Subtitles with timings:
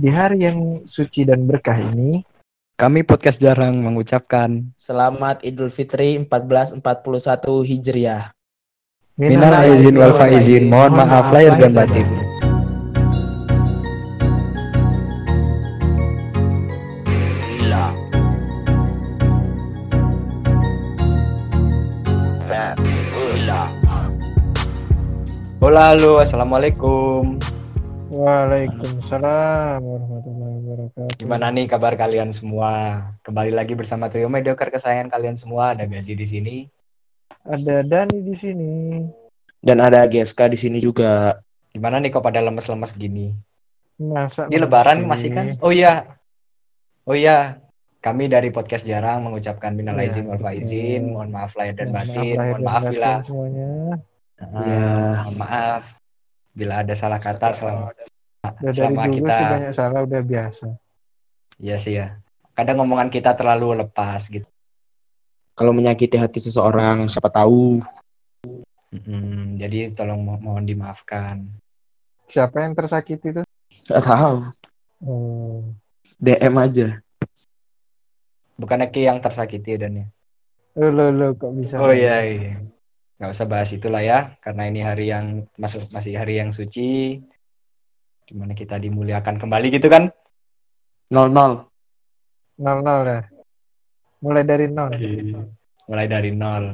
[0.00, 2.24] Di hari yang suci dan berkah ini,
[2.80, 6.80] Kami podcast jarang mengucapkan Selamat Idul Fitri 1441
[7.68, 8.32] Hijriah.
[9.20, 10.72] minal aizin wal faizin.
[10.72, 12.08] Mohon maaf lahir dan batin.
[25.60, 27.36] Hola, halo, assalamualaikum.
[28.10, 31.14] Waalaikumsalam warahmatullahi wabarakatuh.
[31.14, 33.06] Gimana nih kabar kalian semua?
[33.22, 35.78] Kembali lagi bersama trio mediocre kesayangan kalian semua.
[35.78, 36.56] Ada Gazi di sini.
[37.46, 38.72] Ada Dani di sini.
[39.62, 41.38] Dan ada GSK di sini juga.
[41.70, 43.30] Gimana nih kok pada lemes-lemes gini?
[44.02, 45.46] Masa Ini Lebaran masih kan?
[45.62, 46.18] Oh iya,
[47.06, 47.62] oh iya.
[48.02, 51.14] Kami dari podcast jarang mengucapkan minal Iya, aizin wal faizin.
[51.14, 52.34] Mohon maaf lahir dan batin.
[52.34, 53.70] Mohon maaf bila semuanya.
[54.42, 54.90] Ah, Iya.
[55.14, 55.99] mohon maaf
[56.50, 57.94] bila ada salah kata selama
[58.60, 60.66] Udah dari selama dulu kita sih banyak salah udah biasa.
[61.60, 62.20] Iya sih ya.
[62.56, 64.48] Kadang ngomongan kita terlalu lepas gitu.
[65.52, 67.84] Kalau menyakiti hati seseorang, siapa tahu.
[68.90, 71.46] Mm-mm, jadi tolong mo- mohon dimaafkan.
[72.26, 73.44] Siapa yang tersakiti tuh?
[73.92, 74.36] Gak tahu.
[75.04, 75.62] Oh,
[76.16, 76.88] DM aja.
[78.56, 80.06] Bukannya Ki yang tersakiti dan ya.
[80.80, 81.76] lo lo lo kok bisa?
[81.80, 82.60] Oh iya iya.
[83.20, 87.20] Nggak usah bahas itulah ya, karena ini hari yang masuk masih hari yang suci,
[88.24, 90.08] di mana kita dimuliakan kembali gitu kan?
[91.12, 91.68] 00.
[92.64, 93.20] Nol nol ya.
[94.24, 94.88] Mulai dari nol.
[95.84, 96.64] Mulai dari nol.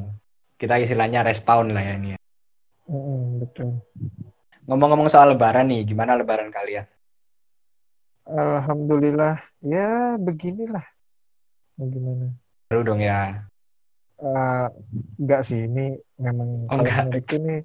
[0.55, 2.15] Kita istilahnya respawn lah ya ini.
[2.15, 2.19] ya.
[2.87, 3.83] Mm-mm, betul.
[4.67, 6.87] Ngomong-ngomong soal Lebaran nih, gimana Lebaran kalian?
[8.27, 9.39] Alhamdulillah.
[9.63, 10.83] Ya beginilah.
[11.75, 12.35] Gimana?
[12.67, 13.47] Seru dong ya.
[14.17, 14.67] Eh,
[15.21, 16.97] enggak sih ini memang Oh, kalau enggak.
[17.05, 17.55] menurutku ini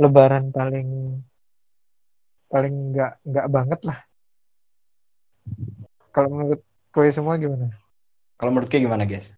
[0.00, 0.88] lebaran paling
[2.48, 3.98] paling enggak enggak banget lah
[6.08, 7.68] kalau menurut kue semua gimana
[8.34, 9.36] Kalau menurut Ki gimana guys?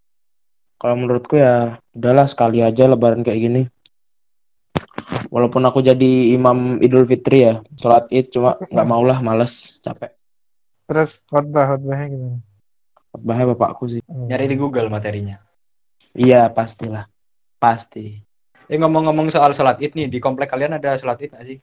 [0.78, 3.62] Kalau menurutku ya udahlah sekali aja lebaran kayak gini.
[5.28, 10.12] Walaupun aku jadi imam Idul Fitri ya, sholat id cuma nggak mau lah, males, capek.
[10.86, 12.38] terus khotbah khotbahnya gimana
[13.16, 14.00] Bahaya bapakku sih.
[14.06, 14.28] Oh.
[14.28, 15.40] Nyari di Google materinya.
[16.16, 17.04] Iya pastilah,
[17.56, 18.24] pasti.
[18.66, 21.58] Eh ngomong-ngomong soal sholat id nih, di komplek kalian ada sholat id nggak sih?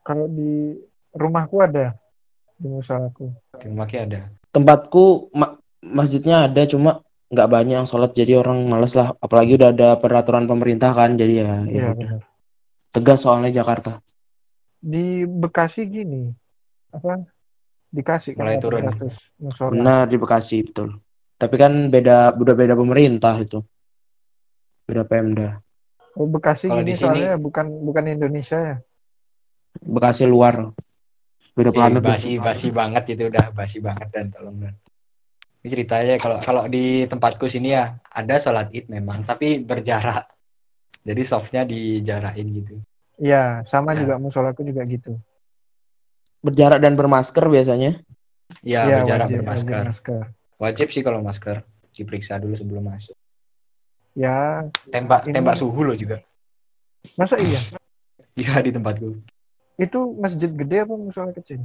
[0.00, 0.80] kalau di
[1.12, 1.92] rumahku ada
[2.56, 4.32] di musolaku Di rumah Ki ada.
[4.48, 9.12] Tempatku ma- masjidnya ada cuma nggak banyak yang sholat jadi orang males lah.
[9.16, 11.94] Apalagi udah ada peraturan pemerintah kan, jadi ya, ya iya udah.
[11.94, 12.20] benar
[12.90, 14.00] Tegas soalnya Jakarta.
[14.80, 16.32] di Bekasi gini
[16.88, 17.20] apa
[17.92, 18.82] dikasih kan Mulai turun.
[18.88, 20.96] 800 musola Benar di Bekasi betul.
[21.40, 23.64] Tapi kan beda udah beda pemerintah itu.
[24.84, 25.56] Beda Pemda.
[26.12, 28.76] oh, Bekasi Kalau gini di sini- soalnya bukan bukan Indonesia ya
[29.80, 30.68] Bekasi luar.
[31.50, 32.02] Beda planet.
[32.02, 34.74] basi basi banget itu udah basi banget dan tolong dan.
[35.60, 40.28] Ini ceritanya kalau kalau di tempatku sini ya ada sholat id memang tapi berjarak.
[41.00, 42.74] Jadi softnya dijarakin gitu.
[43.16, 44.04] Iya, sama Ya.
[44.04, 45.16] juga musolaku juga gitu.
[46.40, 48.00] Berjarak dan bermasker biasanya.
[48.60, 49.74] Iya Iya, berjarak wajib- bermasker.
[49.76, 50.22] wajib masker.
[50.60, 53.16] Wajib sih kalau masker diperiksa dulu sebelum masuk.
[54.12, 56.20] Ya, Tembak Ini- tembak suhu loh juga.
[57.16, 57.56] masa iya?
[58.36, 59.16] Iya di tempatku.
[59.74, 61.64] Itu masjid gede apa musola kecil?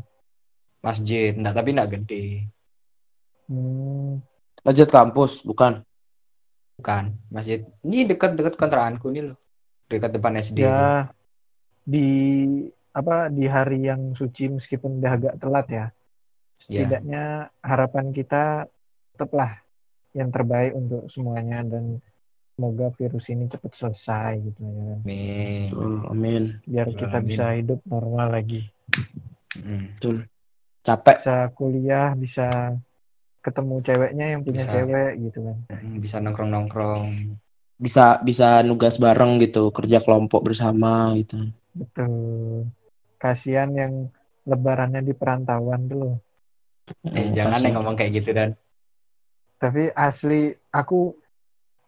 [0.79, 2.47] Masjid, enggak tapi enggak gede.
[3.45, 4.23] Hmm,
[4.63, 5.83] Masjid kampus, bukan.
[6.75, 7.63] Bukan, masjid.
[7.83, 9.37] Ini dekat-dekat kontrakanku nih loh.
[9.85, 10.65] Dekat depan SD.
[10.65, 11.05] ya
[11.85, 12.07] di
[12.89, 15.85] apa di hari yang suci meskipun udah agak telat ya.
[16.65, 16.87] Iya.
[16.89, 17.23] Setidaknya
[17.61, 18.65] harapan kita
[19.15, 19.63] tetaplah
[20.11, 22.03] yang terbaik untuk semuanya dan
[22.55, 24.99] semoga virus ini cepat selesai gitu ya kan.
[25.03, 25.67] Amin.
[25.71, 26.43] Betul, amin.
[26.63, 27.27] Biar Betul, kita amin.
[27.31, 28.61] bisa hidup normal lagi.
[29.55, 29.85] Mm.
[30.83, 31.17] Capek.
[31.19, 32.47] Bisa kuliah, bisa
[33.39, 34.73] ketemu ceweknya yang punya Bisa.
[34.75, 35.57] cewek gitu kan.
[35.71, 37.07] Mm, Bisa nongkrong-nongkrong.
[37.75, 41.39] Bisa bisa nugas bareng gitu, kerja kelompok bersama gitu.
[41.75, 42.71] Betul.
[43.19, 44.07] Kasihan yang
[44.47, 46.15] lebarannya di perantauan tuh loh.
[47.11, 48.53] Eh, Hmm, jangan yang ngomong kayak gitu dan.
[49.55, 51.15] Tapi asli aku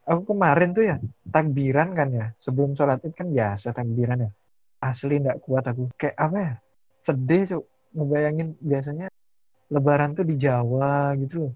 [0.08, 0.96] aku kemarin tuh ya
[1.28, 2.28] takbiran kan ya.
[2.40, 4.32] Sebelum sholat id kan biasa takbiran ya.
[4.80, 5.92] Asli nggak kuat aku.
[6.00, 6.54] Kayak apa ya?
[7.04, 7.66] Sedih cuk.
[7.98, 9.08] Ngebayangin biasanya
[9.74, 11.54] lebaran tuh di Jawa gitu loh.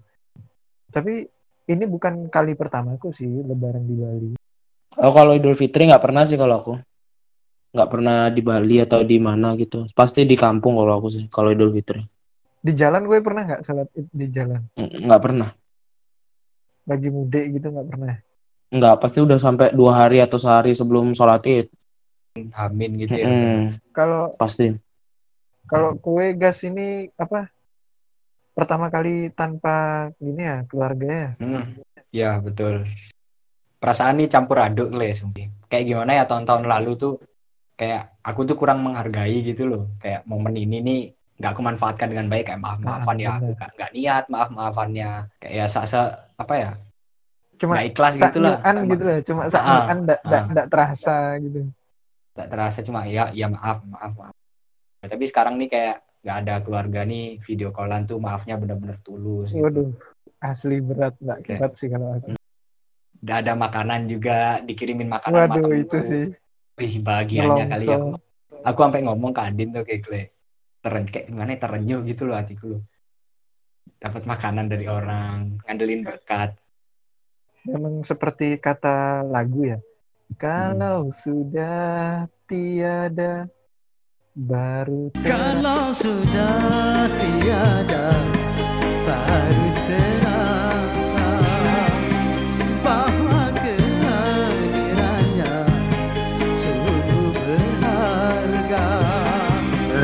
[0.92, 1.24] Tapi
[1.70, 4.30] ini bukan kali pertamaku sih lebaran di Bali.
[5.00, 6.74] Oh, kalau Idul Fitri nggak pernah sih kalau aku.
[7.72, 9.88] Nggak pernah di Bali atau di mana gitu.
[9.96, 12.04] Pasti di kampung kalau aku sih, kalau Idul Fitri.
[12.60, 14.60] Di jalan gue pernah nggak sholat id di jalan?
[14.76, 15.48] Nggak pernah.
[16.88, 18.16] Lagi mudik gitu nggak pernah.
[18.72, 21.68] Nggak, pasti udah sampai dua hari atau sehari sebelum sholat id.
[22.56, 23.28] Hamin gitu ya.
[23.28, 24.72] Mm-mm, Kalau pasti.
[25.68, 27.48] kalau kue gas ini apa
[28.52, 31.30] pertama kali tanpa gini ya keluarga ya.
[31.40, 31.64] Hmm,
[32.12, 32.84] ya betul.
[33.76, 35.48] Perasaan ini campur aduk le, sumpah.
[35.68, 37.12] Kayak gimana ya tahun-tahun lalu tuh
[37.76, 39.82] kayak aku tuh kurang menghargai gitu loh.
[40.00, 41.00] Kayak momen ini nih
[41.42, 44.48] nggak aku manfaatkan dengan baik kayak maaf maafan Ah, ya aku nggak nggak niat maaf
[44.48, 45.10] maafannya
[45.42, 46.70] kayak ya sa sa- apa ya
[47.58, 50.44] Cuma nggak ikhlas gitu lah Cuma- gitu loh, cuma Ah, saknyuan ndak ndak ah.
[50.54, 51.60] ndak terasa gitu.
[52.32, 54.34] nggak terasa cuma ya ya maaf maaf maaf
[55.02, 59.66] tapi sekarang nih kayak nggak ada keluarga nih video callan tuh maafnya bener-bener tulus gitu.
[59.66, 59.90] Waduh,
[60.38, 61.54] asli berat nggak Oke.
[61.58, 62.38] kuat sih kalau aku.
[63.18, 66.24] udah ada makanan juga dikirimin makanan Waduh itu sih.
[66.74, 67.98] Wih, bahagianya kali ya.
[67.98, 68.18] Nelongso.
[68.62, 70.02] Aku sampai ngomong ke Adin tuh kayak
[70.82, 72.82] teren kayak gimana ya, terenyuh gitu loh hatiku loh.
[74.02, 76.58] Dapat makanan dari orang, ngandelin berkat.
[77.62, 79.78] Memang seperti kata lagu ya.
[80.34, 83.46] Kalau sudah tiada
[84.34, 88.10] baru ter- Kalau sudah tiada
[89.06, 90.21] baru terasa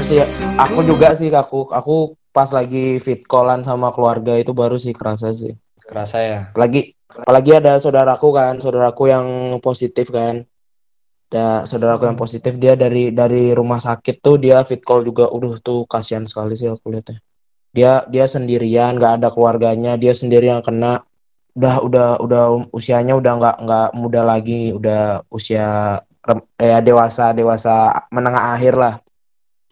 [0.09, 0.25] sih,
[0.57, 5.37] aku juga sih aku aku pas lagi fit callan sama keluarga itu baru sih kerasa
[5.37, 5.53] sih.
[5.85, 6.39] Kerasa ya.
[6.57, 9.27] Apalagi apalagi ada saudaraku kan, saudaraku yang
[9.61, 10.49] positif kan.
[11.29, 15.29] Ada saudaraku yang positif dia dari dari rumah sakit tuh dia fit call juga.
[15.29, 17.21] Udah tuh kasihan sekali sih aku lihatnya.
[17.77, 21.05] Dia dia sendirian, nggak ada keluarganya, dia sendiri yang kena.
[21.53, 26.01] Udah udah udah usianya udah nggak nggak muda lagi, udah usia
[26.57, 28.95] eh, dewasa dewasa menengah akhir lah.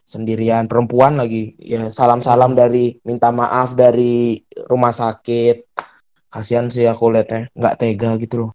[0.06, 1.58] Sendirian perempuan lagi.
[1.58, 5.66] Ya salam-salam dari minta maaf dari rumah sakit
[6.30, 8.52] kasihan sih aku liatnya nggak tega gitu loh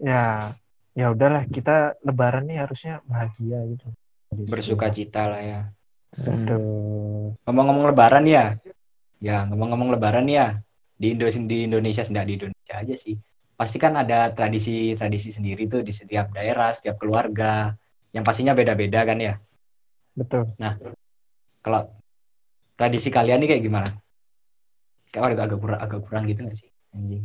[0.00, 0.56] ya
[0.96, 3.86] ya udahlah kita lebaran nih harusnya bahagia gitu.
[4.30, 5.60] Bersuka cita lah ya.
[6.12, 7.34] Betul.
[7.46, 8.58] Ngomong-ngomong lebaran ya.
[9.20, 10.58] Ya, ngomong-ngomong lebaran ya.
[11.00, 13.16] Di Indo di Indonesia tidak di Indonesia aja sih.
[13.54, 17.74] Pasti kan ada tradisi-tradisi sendiri tuh di setiap daerah, setiap keluarga.
[18.10, 19.34] Yang pastinya beda-beda kan ya.
[20.20, 20.52] Betul.
[21.64, 21.82] Kalau
[22.76, 23.88] tradisi kalian nih kayak gimana?
[25.08, 26.68] Kayak agak agak kurang agak kurang gitu nggak sih?
[26.92, 27.24] Anjing.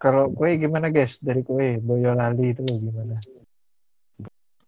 [0.00, 1.20] Kalau kue gimana guys?
[1.20, 3.14] Dari kue Boyolali itu gimana?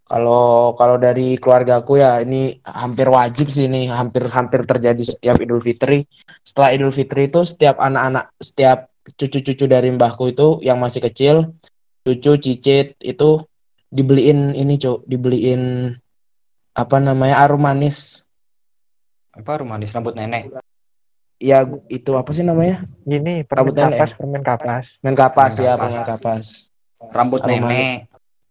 [0.05, 5.64] kalau kalau dari keluargaku ya ini hampir wajib sih ini hampir hampir terjadi setiap Idul
[5.64, 6.05] Fitri
[6.44, 11.56] setelah Idul Fitri itu setiap anak-anak setiap cucu-cucu dari mbahku itu yang masih kecil
[12.05, 13.41] cucu cicit itu
[13.88, 15.96] dibeliin ini cuk dibeliin
[16.75, 17.38] apa namanya?
[17.41, 18.26] Arum manis.
[19.31, 19.91] Apa rumah manis?
[19.91, 20.50] Rambut nenek?
[21.43, 22.87] ya itu apa sih namanya?
[23.03, 23.99] Ini Rambut permen nenek.
[23.99, 24.85] kapas, permen kapas.
[25.03, 25.82] men kapas Permen ya kapas.
[25.82, 26.47] permen kapas.
[27.11, 27.99] Rambut Arum nenek.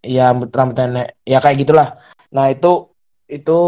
[0.04, 1.08] ya rambut nenek.
[1.24, 1.88] Ya kayak gitulah.
[2.30, 2.92] Nah itu
[3.26, 3.60] itu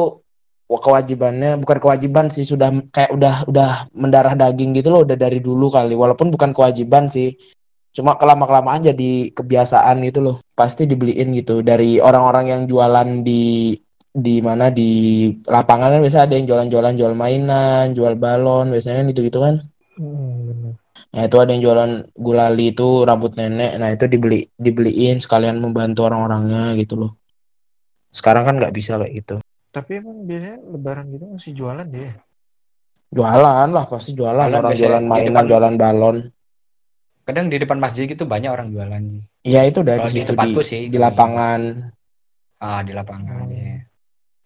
[0.68, 5.40] wa- kewajibannya bukan kewajiban sih sudah kayak udah udah mendarah daging gitu loh udah dari
[5.40, 5.96] dulu kali.
[5.96, 7.40] Walaupun bukan kewajiban sih
[7.96, 10.36] cuma kelama kelamaan jadi kebiasaan gitu loh.
[10.51, 11.63] Pasti dibeliin gitu.
[11.63, 13.72] Dari orang-orang yang jualan di
[14.15, 14.89] di mana di
[15.44, 19.56] lapangan kan biasa ada yang jualan-jualan jual mainan jual balon biasanya kan gitu-gitu kan
[19.95, 20.75] Hmm.
[21.15, 23.79] Nah itu ada yang jualan gulali itu rambut nenek.
[23.79, 27.12] Nah itu dibeli dibeliin sekalian membantu orang-orangnya gitu loh.
[28.12, 29.35] Sekarang kan nggak bisa kayak gitu.
[29.71, 32.12] Tapi emang biasanya lebaran gitu masih jualan dia.
[33.07, 34.44] Jualan lah pasti jualan.
[34.44, 36.17] Jualan Orang jualan mainan, depan- jualan balon.
[37.24, 39.03] Kadang di depan masjid gitu banyak orang jualan.
[39.48, 41.62] Iya itu udah Kalau di di sih, di kalau lapangan.
[42.60, 43.55] Ah, di lapangan Hmm.
[43.55, 43.79] ya.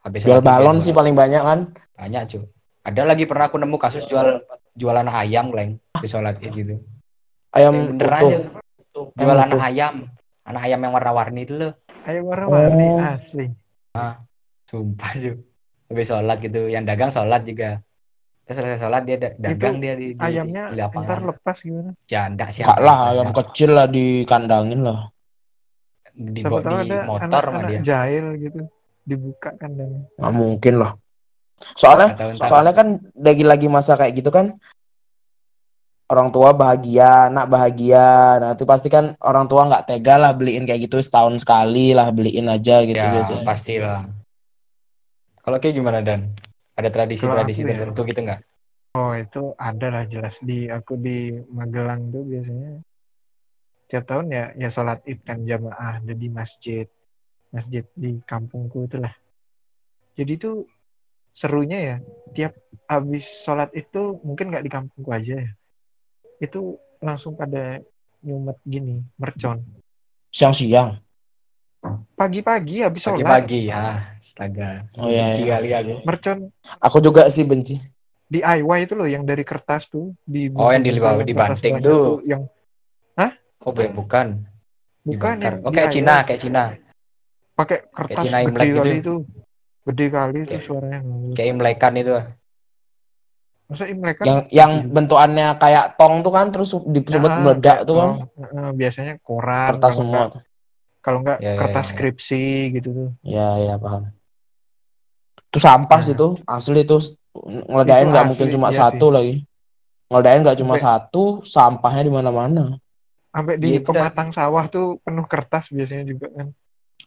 [0.10, 1.60] Habis Jual balon sih paling banyak kan.
[1.94, 2.44] banyak, cuy.
[2.82, 4.42] Ada lagi pernah aku nemu kasus jual
[4.74, 6.76] jualan ayam, Leng, di sholat Id gitu.
[7.52, 8.18] Ayam Ya, bener utuh.
[8.26, 8.38] aja.
[9.16, 9.62] Jualan utuh.
[9.62, 9.96] ayam.
[10.42, 11.74] Anak ayam yang warna-warni itu loh.
[12.02, 13.06] Ayo warna-warni Oh.
[13.08, 13.46] asli.
[14.66, 15.38] Sumpah, cuy.
[15.88, 16.62] Habis sholat gitu.
[16.66, 17.70] Yang dagang sholat juga.
[18.44, 21.06] Terus selesai sholat dia da- dagang dia di, di, Ayamnya di lapangan.
[21.06, 21.92] ntar lepas gimana?
[22.06, 22.62] Ya, enggak sih.
[22.62, 25.14] Enggak lah ayam kecil lah dikandangin lah.
[26.12, 27.82] di, Siapa di ada motor sama anak-anak dia.
[27.86, 28.62] jahil gitu.
[29.10, 30.06] Dibuka kandangnya.
[30.22, 30.92] Nggak mungkin lah.
[31.74, 32.48] Soalnya ntar.
[32.48, 32.88] soalnya kan
[33.18, 34.56] lagi-lagi masa kayak gitu kan
[36.10, 38.42] orang tua bahagia, anak bahagia.
[38.42, 42.10] Nah, itu pasti kan orang tua nggak tega lah beliin kayak gitu setahun sekali lah
[42.10, 43.46] beliin aja gitu ya, biasanya.
[43.46, 44.10] pastilah.
[45.46, 46.34] Kalau kayak gimana Dan?
[46.74, 47.76] Ada tradisi-tradisi ya.
[47.76, 48.40] tertentu gitu nggak?
[48.98, 52.82] Oh itu ada lah jelas di aku di Magelang tuh biasanya
[53.86, 56.90] tiap tahun ya ya sholat id kan jamaah ada di masjid
[57.50, 59.14] masjid di kampungku itulah
[60.14, 60.68] jadi tuh
[61.32, 61.96] serunya ya
[62.32, 62.54] tiap
[62.86, 65.50] habis sholat itu mungkin nggak di kampungku aja ya
[66.40, 67.80] itu langsung pada
[68.22, 69.64] nyumet gini mercon
[70.30, 71.02] Siang-siang.
[72.14, 74.86] pagi-pagi habis sholat Pagi-pagi ya, astaga.
[74.94, 75.56] Oh, iya, Benci iya.
[75.58, 75.96] kali aku.
[76.06, 76.38] mercon
[76.78, 77.80] Aku juga sih benci.
[78.30, 80.94] DIY itu loh yang dari kertas tuh di Oh, yang di
[81.26, 82.22] dibanting tuh.
[82.28, 82.46] yang
[83.60, 84.46] Oh, bu- bukan.
[85.04, 85.96] bukan yang Oh, kayak DIY.
[85.98, 86.64] Cina, kayak Cina.
[87.60, 88.78] Pakai kertas Cina gede gitu.
[88.80, 89.14] kali itu
[89.84, 91.00] gede kali itu suaranya
[91.36, 92.12] Kayak Imlekan itu.
[93.70, 97.96] masa Imlek kan Yang yang bentukannya kayak tong tuh kan terus disebut Nah, meledak tuh
[97.96, 98.10] kan.
[98.74, 100.34] biasanya koran Kertas semua.
[101.00, 101.94] kalau enggak Ya, ya, kertas ya, ya.
[101.94, 104.10] skripsi gitu tuh Ya, ya paham.
[105.50, 106.06] Itu sampah Nah.
[106.06, 107.02] sih tuh, asli tuh
[107.38, 109.46] ngeledain nggak mungkin cuma iya satu lagi.
[110.10, 112.66] Ngeledain nggak cuma satu, sampahnya di mana-mana.
[113.30, 114.10] sampai di itu dah.
[114.10, 116.50] pematang sawah tuh penuh kertas biasanya juga kan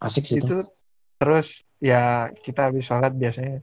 [0.03, 0.47] Asik sih itu.
[0.51, 0.57] itu
[1.17, 3.63] terus ya kita habis sholat biasanya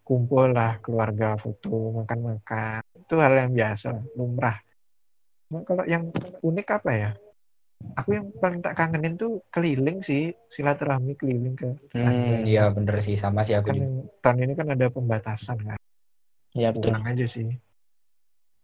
[0.00, 4.56] kumpul lah keluarga foto makan-makan itu hal yang biasa lumrah
[5.46, 6.10] Nah, kalau yang
[6.42, 7.10] unik apa ya
[7.94, 11.70] aku yang paling tak kangenin tuh keliling sih silaturahmi keliling ke.
[11.94, 14.10] Hmm, iya bener sih sama sih aku kan juga.
[14.26, 15.78] tahun ini kan ada pembatasan kan
[16.56, 16.90] Ya betul.
[16.90, 17.46] kurang aja sih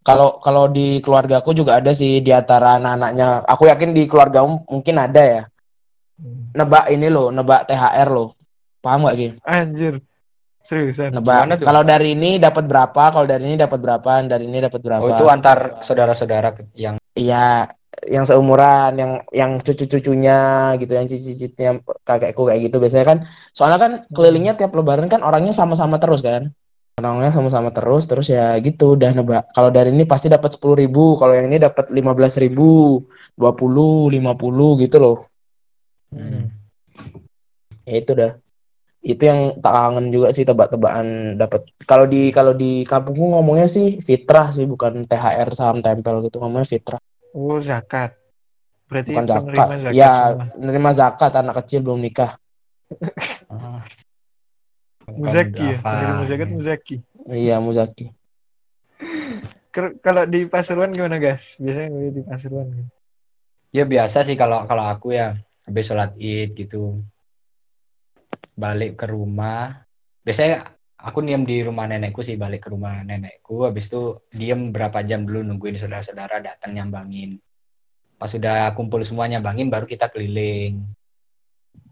[0.03, 3.47] Kalau kalau di keluarga aku juga ada sih di antara anak-anaknya.
[3.47, 5.43] Aku yakin di keluargamu mungkin ada ya.
[6.53, 8.37] Nebak ini loh, nebak THR loh.
[8.83, 9.29] Paham gak Ki?
[9.47, 10.03] anjir
[10.63, 11.63] seriusan Nebak.
[11.63, 15.03] Kalau dari ini dapat berapa, kalau dari ini dapat berapa, dari ini dapat berapa.
[15.03, 17.69] Oh, itu antar saudara-saudara yang Iya,
[18.09, 23.19] yang seumuran, yang yang cucu-cucunya gitu, yang cicit-cicitnya kakekku kayak gitu biasanya kan.
[23.53, 26.49] Soalnya kan kelilingnya tiap lebaran kan orangnya sama-sama terus kan.
[26.97, 29.45] Orangnya sama-sama terus, terus ya gitu udah nebak.
[29.53, 33.01] Kalau dari ini pasti dapat sepuluh ribu, kalau yang ini dapat lima belas ribu,
[33.37, 35.32] dua puluh, lima puluh gitu loh.
[36.13, 36.53] Hmm.
[37.83, 38.33] Ya itu dah.
[39.03, 41.67] Itu yang tak kangen juga sih tebak-tebakan dapat.
[41.83, 46.69] Kalau di kalau di kampungku ngomongnya sih fitrah sih, bukan THR saham tempel gitu, ngomongnya
[46.69, 47.01] fitrah.
[47.33, 48.13] oh zakat
[48.87, 49.79] berarti Bukan penerima zakat.
[49.81, 50.47] zakat Ya, semua.
[50.55, 52.33] menerima zakat anak kecil belum nikah.
[53.49, 53.81] Ah.
[55.09, 55.91] muzaki ya Apa?
[55.91, 58.07] penerima zakat muzaki Iya, Muzaki.
[59.99, 62.69] Kalau di Pasuruan gimana guys biasanya gue di Pasuruan?
[63.71, 67.03] Ya biasa sih kalau kalau aku ya habis sholat id gitu
[68.57, 69.87] balik ke rumah.
[70.23, 70.67] Biasanya
[70.99, 73.67] aku diam di rumah nenekku sih balik ke rumah nenekku.
[73.67, 77.39] Habis itu diam berapa jam dulu nungguin saudara-saudara datang nyambangin.
[78.19, 80.83] Pas sudah kumpul semua nyambangin baru kita keliling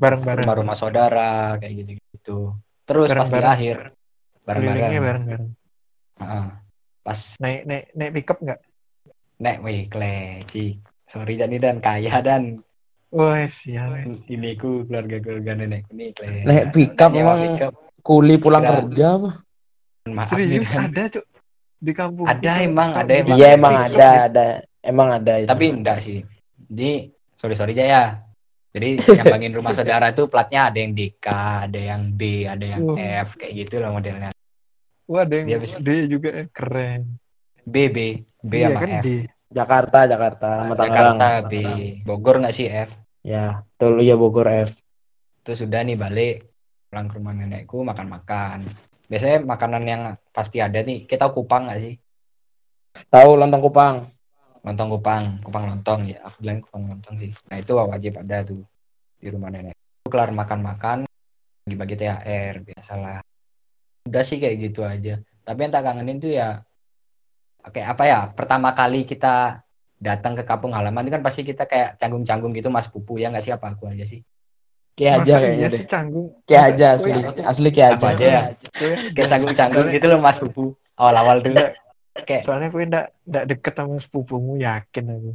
[0.00, 2.54] bareng-bareng rumah-rumah saudara kayak gitu-gitu.
[2.86, 3.76] Terus pas di akhir
[4.46, 4.92] bareng-bareng.
[4.96, 5.46] bareng-bareng
[6.20, 6.46] Heeh.
[7.00, 8.60] Pas naik naik naik pickup nggak
[9.40, 10.76] nek wih kleci.
[11.08, 12.62] Sorry dan dan kaya dan
[13.10, 16.14] Wah sial ini ku keluarga-keluarga nenekku nih.
[16.46, 17.58] Nek pickup emang.
[18.00, 19.30] Kuli pulang Kira- kerja apa?
[20.08, 21.24] Maaf nih, serius ada cuk
[21.76, 23.36] di kampung Ada emang, ada emang.
[23.36, 24.10] Iya emang ada, ya?
[24.24, 24.46] ada.
[24.80, 25.50] Emang ada itu.
[25.50, 26.18] Tapi enggak sih.
[26.64, 26.90] Jadi
[27.34, 28.04] sorry sorry aja ya.
[28.70, 31.26] Jadi nyambangin rumah saudara itu platnya ada yang DK,
[31.66, 32.80] ada yang B, ada yang.
[33.26, 34.30] F kayak gitu loh modelnya.
[35.04, 37.18] Wah ada yang Dia bisa- D juga eh, keren
[37.60, 37.98] B B
[38.40, 39.04] B iya sama kan F.
[39.04, 39.08] D
[39.50, 41.18] Jakarta, Jakarta, sama Tangerang.
[41.18, 41.54] Jakarta B.
[42.06, 42.94] Bogor nggak sih F?
[43.26, 44.78] Ya, betul ya Bogor F.
[45.42, 46.46] Terus sudah nih balik
[46.86, 48.70] pulang ke rumah nenekku makan-makan.
[49.10, 51.02] Biasanya makanan yang pasti ada nih.
[51.02, 51.94] Kita kupang nggak sih?
[53.10, 53.96] Tahu lontong Kupang.
[54.60, 56.20] Lontong kupang, kupang lontong ya.
[56.20, 57.32] Aku bilang kupang lontong sih.
[57.48, 58.60] Nah itu wajib ada tuh
[59.16, 59.72] di rumah nenek.
[60.04, 61.08] Kelar makan-makan,
[61.64, 63.18] bagi-bagi THR biasalah.
[64.04, 65.16] Udah sih kayak gitu aja.
[65.42, 66.60] Tapi yang tak kangenin tuh ya,
[67.62, 68.18] kayak apa ya?
[68.30, 69.60] Pertama kali kita
[69.96, 73.42] datang ke kampung halaman itu kan pasti kita kayak canggung-canggung gitu mas pupu ya nggak
[73.42, 74.24] sih apa aku aja sih
[74.90, 75.76] Kayak aja kayaknya deh.
[75.76, 77.10] sih canggung Kayak aja asli.
[77.42, 78.16] Asli kayak apa aja.
[78.16, 78.42] aja ya
[79.12, 80.64] kayak canggung-canggung gitu loh mas pupu
[80.94, 81.60] awal-awal dulu
[82.18, 85.32] kayak soalnya gue ndak ndak deket sama sepupumu yakin aku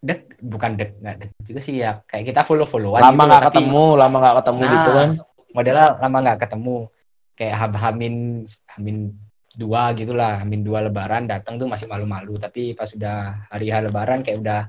[0.00, 3.84] dek bukan dek nggak dek juga sih ya kayak kita follow followan Lama nggak ketemu,
[3.94, 5.08] lama nggak ketemu Nah, gitu kan.
[5.50, 6.76] modelnya lama nggak ketemu
[7.34, 8.14] kayak hab- hamin
[8.68, 8.96] hamin
[9.58, 10.38] dua gitulah.
[10.38, 12.38] Hamin dua lebaran datang tuh masih malu-malu.
[12.38, 14.60] Tapi pas sudah hari H lebaran kayak udah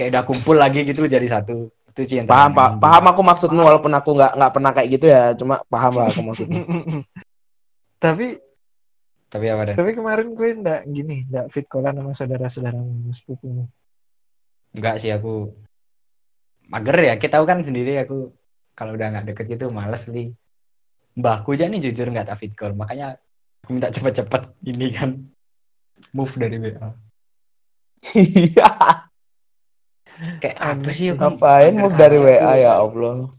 [0.00, 1.68] kayak udah kumpul lagi gitu jadi satu.
[1.92, 2.80] Itu yang Paham, pak.
[2.80, 6.24] Paham aku maksudmu walaupun aku nggak nggak pernah kayak gitu ya, cuma paham lah aku
[6.24, 6.64] maksudnya.
[8.04, 8.40] tapi
[9.32, 13.64] tapi apa dan tapi kemarin gue ndak gini ndak fit callan sama saudara-saudaramu sepupumu
[14.76, 15.52] enggak sih aku
[16.68, 17.14] mager ya.
[17.16, 18.32] Kita tahu kan sendiri aku
[18.72, 20.32] kalau udah nggak deket gitu males li
[21.12, 22.72] mbahku aja nih jujur nggak tak fit call.
[22.76, 23.20] Makanya
[23.62, 25.10] aku minta cepet-cepet ini kan
[26.10, 26.90] move dari WA
[28.12, 28.68] Iya.
[30.36, 32.76] kayak apa sih aku Ngapain move dari WA ya.
[32.76, 33.30] Allah.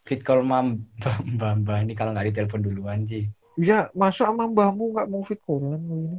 [0.00, 0.88] fit call mam
[1.26, 5.36] mbah mbah ini kalau nggak ditelepon duluan sih ya masuk sama mbahmu nggak mau fit
[5.38, 6.16] callan ini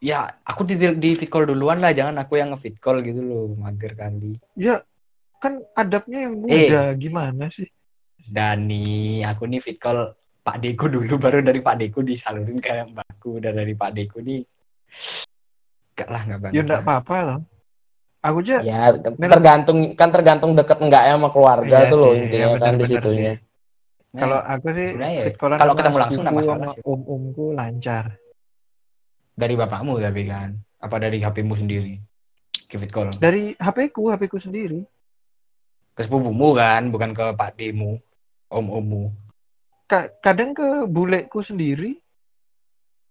[0.00, 3.52] ya aku di, di fit call duluan lah jangan aku yang nge-fit call gitu loh
[3.58, 4.80] mager kali ya
[5.36, 6.64] kan adabnya yang Eh.
[6.64, 7.68] muda gimana sih
[8.24, 13.40] Dani aku nih fit call Pak Deko dulu baru dari Pak Deko disalurin ke mbakku
[13.40, 14.44] dan dari Pak Deko nih
[15.96, 17.40] enggak lah enggak banget Ya enggak apa-apa loh.
[18.24, 18.88] Aku aja Ya
[19.28, 22.72] tergantung kan tergantung deket enggak ya sama keluarga Iya tuh loh sih, intinya iya kan
[22.74, 23.32] di benar-benar situnya.
[24.14, 26.82] Nah, kalau aku sih sebenarnya ya, kalau sama ketemu langsung nggak sepupu masalah sama sih.
[26.86, 28.04] om-omku lancar.
[29.34, 30.48] dari bapakmu tapi kan
[30.78, 31.98] apa dari HP-mu sendiri
[32.64, 34.78] ke fit call Dari HP ku, HP ku sendiri.
[35.90, 37.98] ke sepupumu kan bukan ke Pak Demu
[38.48, 39.10] om-ommu
[40.20, 41.98] kadang ke buleku sendiri.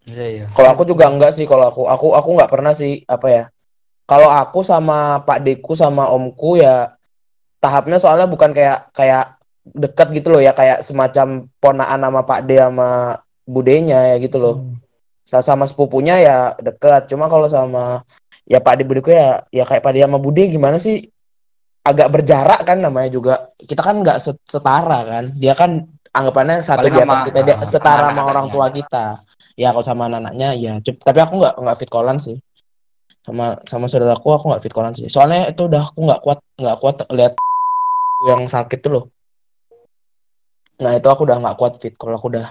[0.03, 3.27] iya iya Kalau aku juga enggak sih kalau aku aku aku nggak pernah sih apa
[3.29, 3.43] ya.
[4.03, 6.91] Kalau aku sama Pak Deku sama Omku ya
[7.63, 12.59] tahapnya soalnya bukan kayak kayak dekat gitu loh ya kayak semacam ponaan sama Pak D
[12.59, 13.15] sama
[13.47, 14.55] budenya ya gitu loh.
[14.59, 14.75] Hmm.
[15.23, 17.07] Sa- Sama sepupunya ya dekat.
[17.07, 18.03] Cuma kalau sama
[18.43, 21.07] ya Pak D budeku ya ya kayak Pak D sama Bude gimana sih?
[21.83, 23.33] Agak berjarak kan namanya juga.
[23.55, 25.31] Kita kan nggak set- setara kan.
[25.35, 29.05] Dia kan anggapannya satu Paling di atas sama- kita dia setara sama orang tua kita.
[29.53, 30.73] Ya kalau sama anak-anaknya ya.
[30.79, 32.37] Tapi aku nggak nggak fit callan sih.
[33.23, 35.05] Sama sama saudaraku aku nggak fit callan sih.
[35.09, 37.33] Soalnya itu udah aku nggak kuat nggak kuat lihat
[38.25, 39.05] yang sakit tuh loh.
[40.81, 42.49] Nah itu aku udah nggak kuat fit kalau aku udah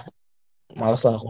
[0.75, 1.27] males lah aku.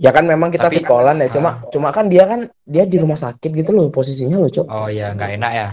[0.00, 1.68] Ya kan memang kita Tapi- fit callan ya, cuma Ah.
[1.68, 4.66] cuma kan dia kan dia di rumah sakit gitu loh posisinya loh, Cok.
[4.66, 5.68] oh iya nggak enak ya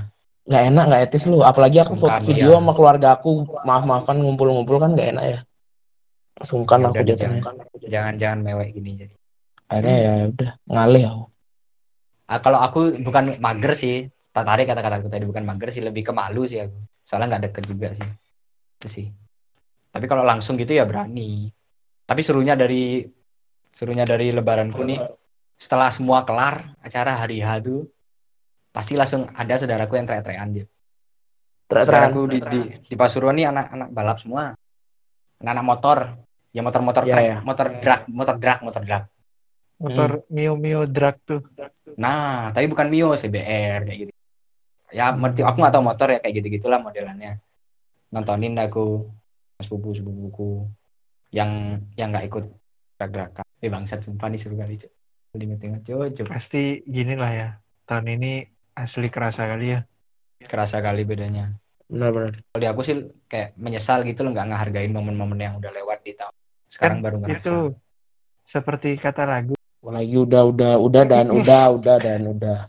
[0.50, 1.46] Nggak enak, nggak etis loh.
[1.46, 2.58] Apalagi aku foto Sungkan, video iya.
[2.58, 5.40] sama keluarga aku, maaf-maafan ngumpul-ngumpul kan nggak enak ya.
[6.42, 7.42] Sungkan Ya aku dia jangan.
[7.86, 9.16] jangan jangan mewek gini jadi
[9.70, 11.24] Akhirnya ya udah ngalih aku.
[12.30, 16.46] Ah, kalau aku bukan mager sih tertarik kata-kataku tadi bukan mager sih lebih ke malu
[16.46, 18.10] sih aku soalnya nggak deket juga sih
[18.80, 19.08] itu sih
[19.90, 21.50] tapi kalau langsung gitu ya berani
[22.06, 23.02] tapi serunya dari
[23.74, 25.02] serunya dari lebaranku nih
[25.58, 27.90] setelah semua kelar acara hari H tuh
[28.80, 30.66] pasti langsung ada saudaraku yang teriak-teriakan dia
[31.68, 31.84] Teriak-teriakan.
[31.84, 34.56] saudaraku di, di, di Pasuruan nih anak-anak balap semua
[35.44, 35.98] anak-anak motor
[36.50, 37.38] ya motor-motor trek, iya.
[37.44, 39.04] motor drag motor drag motor drag
[39.80, 41.40] Motor Mio Mio drag tuh.
[41.96, 44.12] Nah, tapi bukan Mio, CBR kayak gitu.
[44.92, 47.40] Ya, merti, aku nggak tahu motor ya kayak gitu gitulah modelannya.
[48.12, 49.08] Nontonin aku
[49.64, 50.68] sepupu sepupuku
[51.32, 52.44] yang yang nggak ikut
[53.00, 53.46] gerak-gerakan.
[53.64, 54.92] Eh bangsat sumpah nih seru kali cok,
[56.12, 56.28] cok.
[56.28, 57.50] Pasti gini lah ya.
[57.88, 58.44] Tahun ini
[58.80, 59.80] asli kerasa kali ya.
[60.40, 61.52] Kerasa kali bedanya.
[61.90, 62.40] Benar-benar.
[62.40, 62.96] Kalau di aku sih
[63.28, 66.34] kayak menyesal gitu loh nggak ngehargain momen-momen yang udah lewat di tahun.
[66.70, 67.36] Sekarang Kan baru ngerasa.
[67.44, 67.56] Itu
[68.46, 69.54] seperti kata lagu.
[69.80, 72.60] Lagi udah udah udah dan udah udah dan udah.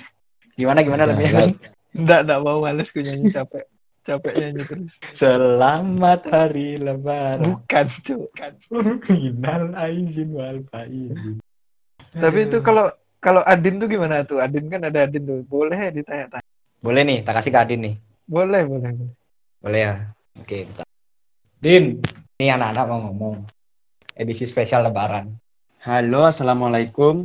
[0.58, 3.64] Gimana gimana lebih like- Nggak, nggak mau males ku nyanyi capek.
[4.02, 4.92] Capek nyanyi terus.
[5.22, 7.54] Selamat hari lebaran.
[7.54, 8.26] Bukan tuh.
[8.34, 8.58] Kan.
[9.06, 11.38] Minal aizin wal faizin.
[12.10, 12.90] Tapi itu kalau
[13.24, 14.36] kalau Adin tuh gimana tuh?
[14.36, 15.40] Adin kan ada Adin tuh.
[15.48, 16.44] Boleh ya ditanya-tanya.
[16.84, 17.96] Boleh nih, tak kasih ke Adin nih.
[18.28, 19.16] Boleh, boleh, boleh.
[19.64, 19.94] Boleh ya?
[20.36, 20.84] Oke, bentar.
[21.56, 22.04] Din,
[22.36, 23.48] ini anak-anak mau ngomong.
[24.12, 25.32] Edisi spesial lebaran.
[25.80, 27.24] Halo, assalamualaikum.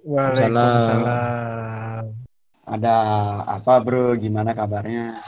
[0.00, 2.16] Waalaikumsalam.
[2.64, 2.96] Ada
[3.44, 4.16] apa, bro?
[4.16, 5.20] Gimana kabarnya?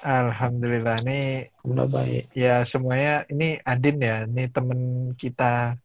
[0.00, 2.32] Alhamdulillah nih Udah baik.
[2.32, 4.28] ya semuanya ini Adin ya.
[4.28, 5.80] Ini temen kita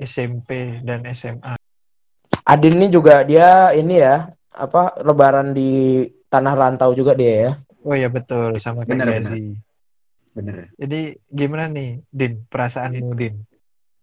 [0.00, 1.59] SMP dan SMA.
[2.50, 7.52] Adin ini juga dia ini ya apa lebaran di tanah rantau juga dia ya.
[7.86, 9.42] Oh ya betul sama kayak Bener, Gazi.
[10.34, 10.56] Bener.
[10.74, 13.46] Jadi gimana nih Din perasaanmu Din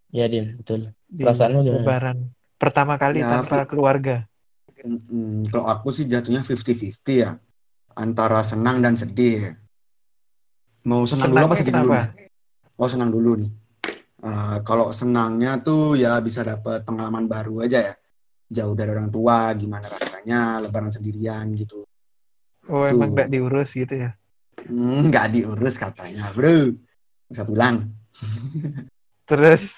[0.08, 0.96] Ya Din, betul.
[1.04, 1.84] di Perasaanmu gimana?
[1.84, 2.18] Lebaran
[2.56, 4.24] pertama kali Ya, tanpa keluarga.
[5.52, 7.36] Kalau aku sih jatuhnya 50-50 ya.
[7.92, 9.52] Antara senang dan sedih ya.
[10.88, 11.90] Mau senang dulu apa sedih dulu?
[11.92, 12.16] kenapa?
[12.16, 12.28] nih?
[12.80, 13.50] Oh, senang dulu nih.
[14.18, 17.94] Eh, kalau senangnya tuh ya bisa dapat pengalaman baru aja ya.
[18.48, 21.84] Jauh dari orang tua, gimana rasanya lebaran sendirian gitu.
[22.68, 23.14] Oh emang Tuh.
[23.16, 24.10] nggak diurus gitu ya?
[24.68, 26.72] Hmm, Nggak diurus katanya, bro.
[27.28, 27.88] Bisa pulang.
[29.28, 29.72] Terus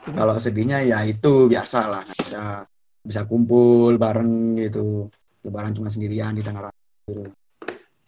[0.00, 2.64] Kalau sedihnya ya itu biasa lah, bisa
[3.04, 5.12] bisa kumpul bareng gitu.
[5.44, 7.22] Lebaran cuma sendirian di tanah rantau gitu.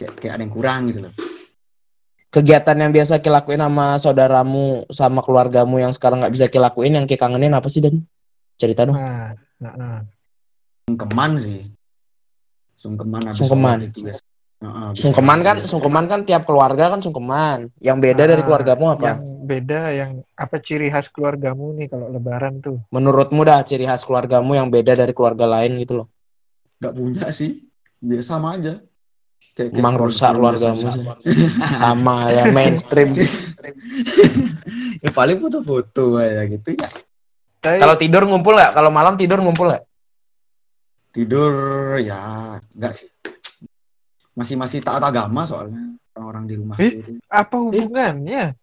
[0.00, 1.12] Kayak, kayak ada yang kurang gitu loh.
[2.32, 7.52] Kegiatan yang biasa kilakuin sama saudaramu sama keluargamu yang sekarang nggak bisa kilakuin yang kangenin
[7.52, 8.08] apa sih Dan?
[8.56, 8.96] Cerita dong.
[8.96, 10.00] nah, nah, nah.
[10.90, 11.60] Sungkeman sih.
[12.74, 13.78] Sungkeman habis Sungkeman.
[13.86, 14.22] itu biasa.
[14.62, 15.70] Heeh, habis Sungkeman kan, biasa.
[15.70, 17.58] sungkeman kan tiap keluarga kan sungkeman.
[17.78, 19.04] Yang beda dari Ah, keluargamu apa?
[19.06, 22.82] Yang beda yang apa ciri khas keluargamu nih kalau Lebaran tuh?
[22.90, 26.06] Menurutmu dah ciri khas keluargamu yang beda dari keluarga lain gitu loh.
[26.82, 27.62] Nggak punya sih.
[28.02, 28.82] Biasa sama aja.
[29.54, 31.04] Kayak, Emang rusak keluargamu sih.
[31.82, 33.12] Sama ya mainstream.
[35.04, 36.88] ya paling foto-foto ya gitu ya.
[37.62, 38.72] Tapi Kalau tidur ngumpul nggak?
[38.72, 39.84] Kalau malam tidur ngumpul nggak?
[41.10, 41.52] Tidur
[41.96, 42.18] ya
[42.68, 43.08] enggak sih.
[44.32, 46.90] Masih masih taat agama soalnya orang-orang di rumah Eh?
[46.90, 47.20] itu.
[47.24, 48.56] apa hubungannya?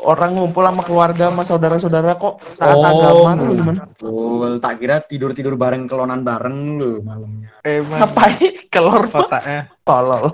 [0.00, 3.80] orang ngumpul sama keluarga sama saudara-saudara kok taat Oh, agama tuh gimana?
[3.84, 7.52] Betul, tak kira tidur-tidur bareng kelonan bareng lu malamnya.
[7.60, 9.68] Emang Ngapain kelor kotaknya.
[9.82, 10.32] tolol.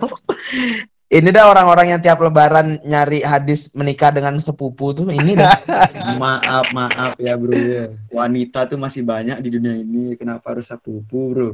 [1.10, 5.58] Ini dah orang-orang yang tiap lebaran nyari hadis menikah dengan sepupu tuh ini dah.
[6.22, 7.90] Maaf, maaf ya bro ya.
[8.08, 10.14] Wanita tuh masih banyak di dunia ini.
[10.14, 11.48] Kenapa harus sepupu bro?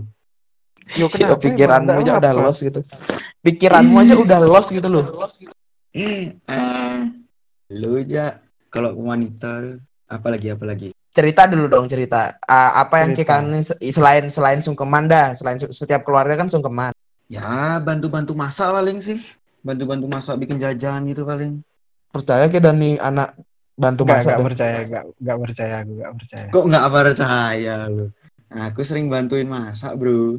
[0.93, 2.05] Yo, Ya, kenapa pikiranmu emang?
[2.05, 2.81] aja udah los gitu.
[3.41, 5.05] Pikiranmu aja udah los gitu loh.
[5.97, 6.37] Eh,
[7.73, 10.89] lu aja kalau wanita apalagi apalagi.
[11.17, 12.37] Cerita dulu dong cerita.
[12.45, 13.41] Ah, apa yang Cerita.
[13.41, 16.93] kita selain selain sungkeman dah, selain setiap keluarga kan sungkeman.
[17.27, 19.17] Ya bantu-bantu masak paling sih.
[19.67, 21.59] Bantu-bantu masak bikin jajan gitu paling.
[22.15, 23.35] Percaya kita nih anak
[23.75, 24.31] bantu Nggak, masak.
[24.39, 24.47] dah.
[24.47, 26.47] percaya, nggak, nggak percaya, aku nggak percaya.
[26.55, 28.07] Kok nggak percaya lu?
[28.47, 30.39] Aku sering bantuin masak bro.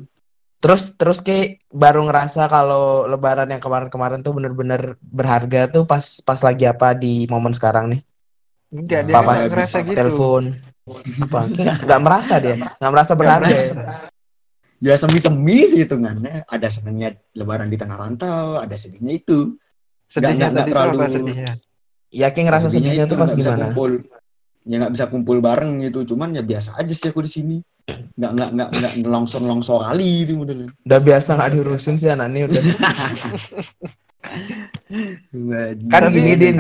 [0.58, 6.40] Terus terus kayak baru ngerasa kalau lebaran yang kemarin-kemarin tuh bener-bener berharga tuh pas pas
[6.42, 8.02] lagi apa di momen sekarang nih.
[8.74, 9.94] Enggak, dia pas ngerasa gitu.
[9.94, 10.44] telepon.
[11.22, 11.40] Apa?
[11.86, 12.56] Nggak merasa dia.
[12.82, 13.58] Nggak merasa berharga.
[14.80, 14.96] Ya?
[14.96, 16.46] semi-semi sih hitungannya.
[16.46, 19.58] Ada senangnya lebaran di tengah rantau, ada sedihnya itu.
[20.08, 21.52] Sedihnya Nggak- apa terlalu- sedihnya?
[22.08, 23.66] Ya kayak ngerasa sedihnya itu tuh pas nggak bisa gimana?
[23.70, 23.90] kumpul.
[24.68, 26.00] Ya nggak bisa kumpul bareng gitu.
[26.16, 27.58] Cuman ya biasa aja sih aku di sini.
[28.16, 30.72] Nggak nggak nggak nggak longsor longsor kali itu modelnya.
[30.84, 32.64] Udah biasa nggak diurusin sih anak ini udah.
[35.92, 36.58] Kan Tapi- gini Din,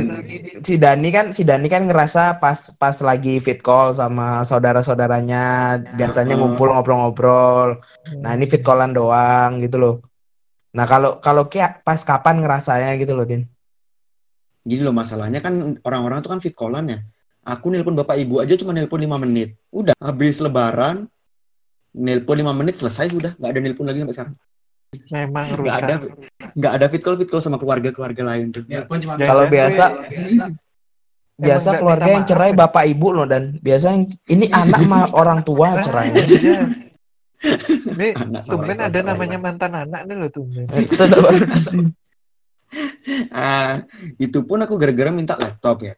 [0.59, 6.35] si Dani kan si Dani kan ngerasa pas pas lagi fit call sama saudara-saudaranya biasanya
[6.35, 7.79] ngumpul ngobrol-ngobrol.
[8.19, 9.95] Nah, ini fit callan doang gitu loh.
[10.75, 13.47] Nah, kalau kalau kayak pas kapan ngerasanya gitu loh, Din?
[14.67, 16.99] Gini loh masalahnya kan orang-orang tuh kan fit callan ya.
[17.47, 19.55] Aku nelpon bapak ibu aja cuma nelpon 5 menit.
[19.71, 21.07] Udah habis lebaran
[21.95, 24.35] nelpon 5 menit selesai sudah nggak ada nelpon lagi sampai sekarang.
[24.87, 25.67] Memang rusak.
[25.67, 25.95] Nggak ada
[26.57, 28.63] nggak ada fit call fit call sama keluarga-keluarga lain tuh.
[28.71, 28.87] Ya,
[29.27, 29.83] Kalau biasa
[31.37, 32.57] biasa nggak keluarga yang maaf cerai ya?
[32.57, 36.09] bapak ibu loh dan biasa yang ini anak mah orang tua cerai.
[36.17, 36.61] Iya.
[37.93, 38.17] Nih,
[38.49, 40.65] tumben ada namanya mantan anak nih loh tumben.
[40.65, 41.91] Itu udah baru di sini.
[43.29, 43.85] Ah,
[44.17, 45.93] itu pun aku gara-gara minta laptop ya.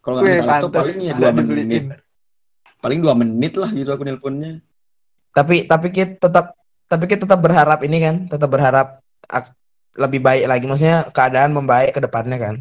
[0.00, 1.84] Kalau nggak minta laptop paling ya dua menit.
[2.80, 4.64] Paling dua menit lah gitu aku nelponnya.
[5.36, 6.56] Tapi tapi kita tetap
[6.92, 9.00] tapi kita tetap berharap ini kan, tetap berharap
[9.96, 10.64] lebih baik lagi.
[10.68, 12.54] Maksudnya keadaan membaik ke depannya kan.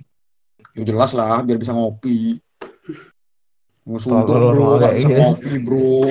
[0.72, 2.40] Ya jelas lah, biar bisa ngopi.
[3.84, 6.08] Mau Tolol, bro, kayak bisa ngopi bro.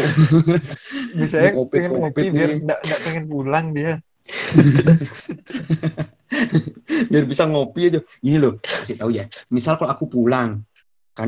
[1.16, 2.32] Bisa Dia ya kopi- pengen ngopi nih.
[2.34, 3.92] biar nggak nggak pengen pulang dia.
[7.10, 8.00] biar bisa ngopi aja.
[8.20, 9.24] Ini loh, kasih tahu ya.
[9.48, 10.60] Misal kalau aku pulang,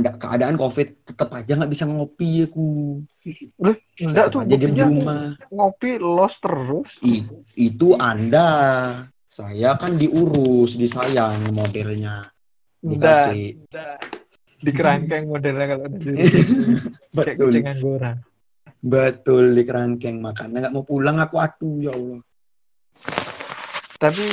[0.00, 2.66] keadaan covid tetap aja nggak bisa ngopi aku.
[3.60, 5.36] Loh, enggak tuh aja diam di rumah.
[5.52, 6.96] ngopi los terus.
[7.04, 8.48] I- itu anda.
[9.28, 12.28] Saya kan diurus, disayang modelnya.
[12.80, 13.64] Dikasih.
[14.62, 16.12] di kerangkeng modelnya kalau udah di
[17.18, 17.52] kayak Betul.
[18.78, 22.20] Betul di kerangkeng makanya nggak mau pulang aku aduh ya Allah.
[23.98, 24.26] Tapi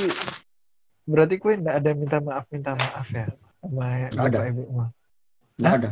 [1.05, 3.25] berarti kue enggak ada minta maaf minta maaf ya
[3.61, 4.39] sama Nggak ada.
[4.49, 4.89] ibu mah.
[5.59, 5.91] Nggak ada.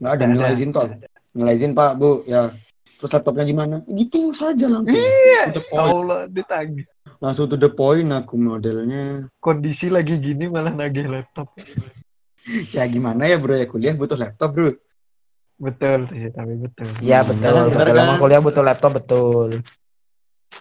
[0.00, 0.88] Nggak ada nilai izin tol.
[1.36, 2.50] Nilai izin Pak, Bu, ya.
[2.96, 3.76] Terus laptopnya gimana?
[3.84, 4.96] Gitu saja langsung.
[4.96, 5.92] Iya, point.
[5.92, 6.88] Allah ditagih.
[7.20, 9.28] Langsung to the point aku modelnya.
[9.36, 11.52] Kondisi lagi gini malah nagih laptop.
[12.72, 14.70] Ya gimana ya bro ya kuliah butuh laptop bro.
[15.56, 16.88] Betul sih, tapi betul.
[17.00, 18.00] Iya Hmm, betul, bener betul.
[18.00, 19.50] Emang kuliah butuh laptop betul.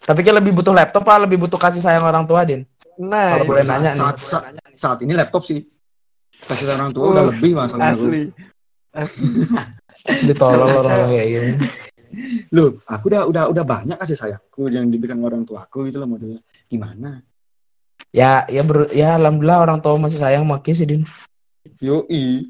[0.04, 2.64] Tapi kayak lebih butuh laptop apa lebih butuh kasih sayang orang tua, Din?
[2.96, 4.00] Nah, Kalau boleh nanya nih.
[4.00, 4.44] saat, saat,
[4.76, 5.68] saat ini laptop sih.
[6.44, 7.96] Kasih orang tua udah Uh, lebih masalahnya.
[7.96, 8.06] bro.
[8.06, 8.24] asli.
[10.06, 11.52] Asli tolol orang kayak gini.
[12.52, 16.40] Loh, aku udah udah udah banyak kasih sayangku yang diberikan orang tuaku gitu loh modelnya.
[16.68, 17.20] Gimana?
[18.16, 21.04] Ya, ya ber, ya alhamdulillah orang tua masih sayang maki sih, Din.
[21.84, 22.48] Yoi.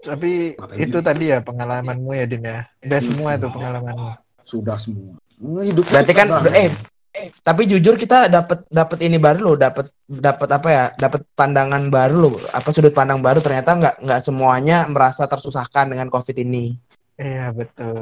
[0.00, 0.98] Tapi Ngapain itu gitu?
[1.04, 2.64] tadi ya pengalamanmu ya, Din ya.
[2.80, 4.10] Udah semua itu pengalamanmu.
[4.46, 5.18] Sudah semua.
[5.36, 6.72] Hidup Berarti kan eh
[7.16, 10.84] eh, tapi jujur kita dapat dapat ini baru loh, dapat dapat apa ya?
[10.92, 16.12] Dapat pandangan baru loh, apa sudut pandang baru ternyata nggak nggak semuanya merasa tersusahkan dengan
[16.12, 16.76] Covid ini.
[17.16, 17.96] Iya, betul.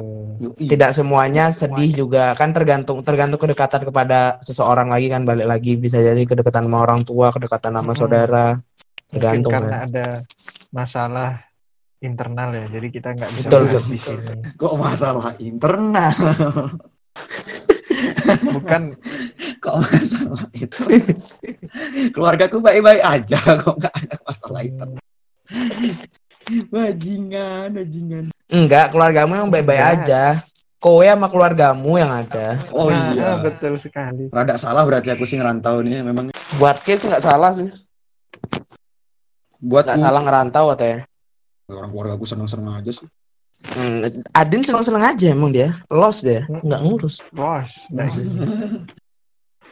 [0.59, 6.03] Tidak semuanya sedih juga kan tergantung tergantung kedekatan kepada seseorang lagi kan balik lagi bisa
[6.03, 7.95] jadi kedekatan sama orang tua, kedekatan sama Mm-mm.
[7.95, 8.47] saudara.
[8.59, 9.87] Mungkin Tergantung karena kan.
[9.87, 10.05] ada
[10.75, 11.31] masalah
[12.03, 13.83] internal ya, jadi kita nggak bisa Betul, betul.
[13.87, 14.35] di sini.
[14.59, 16.11] Kok masalah internal?
[18.55, 18.81] Bukan
[19.61, 20.81] Kok masalah itu?
[22.13, 25.03] Keluargaku baik-baik aja kok nggak ada masalah internal.
[26.69, 28.25] Bajingan, bajingan.
[28.53, 30.45] Enggak, keluargamu yang baik-baik aja.
[30.77, 32.61] Kowe sama keluargamu yang ada.
[32.69, 33.41] Oh Nah, iya.
[33.41, 34.29] betul sekali.
[34.29, 36.29] Rada salah berarti aku sih ngerantau nih memang.
[36.61, 37.69] Buat case nggak salah sih.
[39.65, 41.09] buat nggak salah ngerantau katanya.
[41.65, 43.09] orang keluarga aku seneng-seneng aja sih
[43.73, 45.73] Hmm, Adin seneng-seneng aja emang dia.
[45.87, 47.25] Los dia, nggak ngurus.
[47.33, 47.65] nah
[48.13, 48.29] gitu.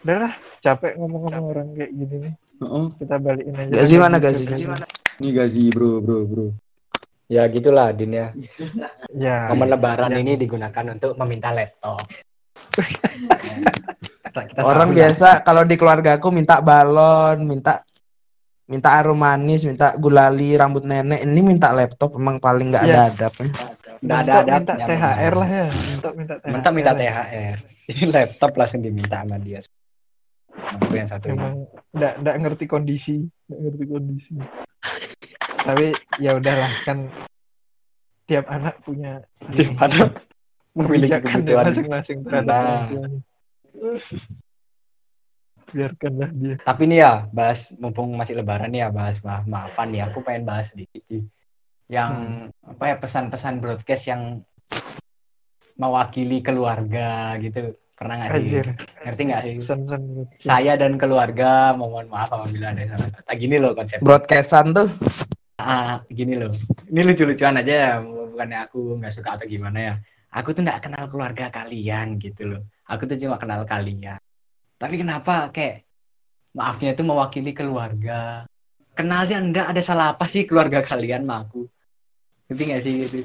[0.03, 2.86] udah lah capek ngomong-ngomong orang kayak gini nih Heeh.
[2.97, 4.43] kita balikin aja Gazi mana Gazi?
[4.43, 4.67] Gazi.
[5.15, 6.47] ini gazi bro bro bro
[7.25, 8.36] Ya gitulah Din ya.
[9.10, 12.03] ya Momen lebaran yang- ini digunakan untuk meminta laptop.
[14.60, 17.79] Orang biasa kalau di keluarga aku minta balon, minta
[18.65, 21.23] minta arum manis, minta gulali rambut nenek.
[21.23, 23.08] Ini minta laptop emang paling nggak ada Iya.
[23.08, 23.49] adabnya.
[24.03, 24.73] Nggak ada adabnya, minta.
[24.91, 26.93] THR lah ya mentok minta THR minta ya.
[26.99, 27.57] THR.
[27.83, 29.59] Ini laptop langsung diminta sama dia.
[30.53, 33.15] Aku yang satu emang nggak nggak ngerti kondisi
[33.49, 34.33] nggak ngerti kondisi
[35.63, 37.07] tapi ya udahlah kan
[38.27, 40.11] tiap anak punya Di mana
[40.75, 41.65] memiliki kebijakan kebutuhan.
[41.71, 43.09] masing-masing terhadap Nah.
[45.73, 50.05] biarkanlah dia Tapi nih ya, bahas mumpung masih lebaran nih ya, bahas maaf maafan nih.
[50.05, 51.01] Aku pengen bahas sedikit
[51.93, 52.13] Yang
[52.65, 54.41] apa ya pesan-pesan broadcast yang
[55.77, 57.77] mewakili keluarga gitu.
[57.93, 58.38] Pernah nggak sih?
[58.41, 58.65] Anjir,
[59.06, 59.53] Ngerti nggak sih?
[59.62, 60.01] pesan-pesan.
[60.41, 63.32] Saya dan keluarga mohon maaf apabila ada salah kata.
[63.38, 64.01] Gini loh konsep.
[64.01, 64.89] Broadcastan tuh
[65.62, 66.49] Ah, gini loh.
[66.89, 69.93] Ini lucu-lucuan aja ya, bukannya aku nggak suka atau gimana ya.
[70.34, 72.62] Aku tuh nggak kenal keluarga kalian gitu loh.
[72.89, 74.17] Aku tuh cuma kenal kalian.
[74.82, 75.86] Tapi kenapa kayak
[76.58, 78.49] maafnya itu mewakili keluarga.
[78.97, 81.69] Kenalnya enggak ada salah apa sih keluarga kalian sama aku.
[82.49, 83.17] Ngerti nggak sih gitu?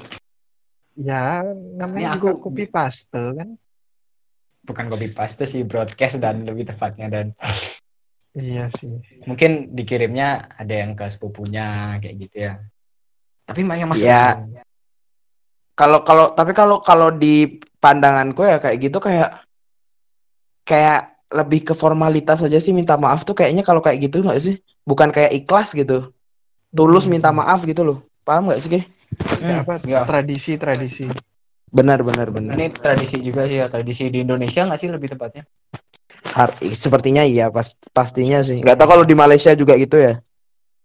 [0.99, 1.39] ya
[1.79, 3.49] namanya Ini juga aku- kopi paste kan
[4.59, 7.27] Bukan copy paste sih broadcast dan lebih tepatnya dan
[8.35, 12.53] iya sih mungkin dikirimnya ada yang ke sepupunya kayak gitu ya.
[13.47, 14.43] Tapi yang masuk Ya.
[15.73, 19.41] kalau kalau tapi kalau kalau di pandanganku ya kayak gitu kayak
[20.67, 24.59] kayak lebih ke formalitas aja sih minta maaf tuh kayaknya kalau kayak gitu nggak sih
[24.83, 26.11] bukan kayak ikhlas gitu
[26.69, 27.15] tulus Hmm.
[27.17, 28.81] minta maaf gitu loh paham nggak sih Ge?
[29.39, 29.99] Kayak apa ya.
[30.05, 31.05] tradisi tradisi
[31.69, 35.43] benar benar benar Ini tradisi juga sih ya, tradisi di Indonesia nggak sih lebih tepatnya?
[36.33, 40.21] Har- sepertinya iya pas pastinya sih nggak tahu kalau di Malaysia juga gitu ya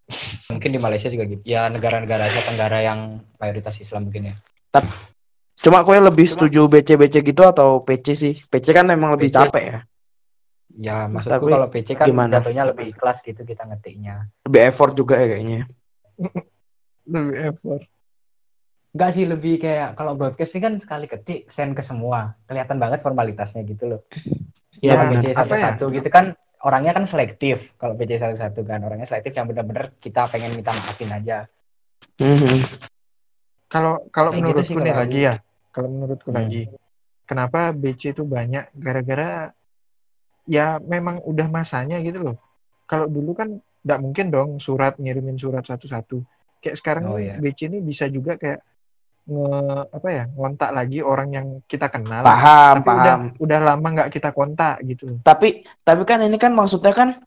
[0.53, 1.41] Mungkin di Malaysia juga gitu.
[1.49, 4.35] Ya negara-negara Asia Tenggara yang mayoritas Islam mungkin ya.
[5.65, 9.37] cuma aku lebih setuju BC BC gitu atau PC sih PC kan emang lebih PC.
[9.49, 9.79] capek ya
[10.75, 12.33] Ya maksudku Tapi kalau PC kan gimana?
[12.37, 14.29] jatuhnya lebih ikhlas gitu kita ngetiknya.
[14.45, 15.65] lebih effort juga ya kayaknya
[17.15, 17.83] lebih effort
[18.95, 22.39] Enggak sih lebih kayak kalau broadcast ini kan sekali ketik send ke semua.
[22.47, 24.01] Kelihatan banget formalitasnya gitu loh.
[24.79, 25.43] ya Kalau benar PC Apa ya?
[25.43, 26.25] satu-satu gitu kan
[26.63, 27.75] orangnya kan selektif.
[27.75, 31.39] Kalau PC satu-satu kan orangnya selektif yang benar-benar kita pengen minta maafin aja.
[32.15, 32.63] Mhm.
[33.67, 35.35] kalau kalau Kayak gitu menurutku sih nih kalau lagi ya
[35.75, 36.39] kalau menurutku Hmm.
[36.39, 36.63] lagi
[37.27, 39.51] kenapa BC itu banyak gara-gara
[40.47, 42.37] ya memang udah masanya gitu loh
[42.87, 46.23] kalau dulu kan nggak mungkin dong surat ngirimin surat satu-satu
[46.63, 47.37] kayak sekarang Oh, nih iya.
[47.43, 48.63] BC ini bisa juga kayak
[49.25, 52.21] nge apa ya ngontak lagi orang yang kita kenal.
[52.21, 53.01] Paham tapi paham.
[53.01, 57.25] udah udah lama nggak kita kontak gitu tapi tapi kan ini kan maksudnya kan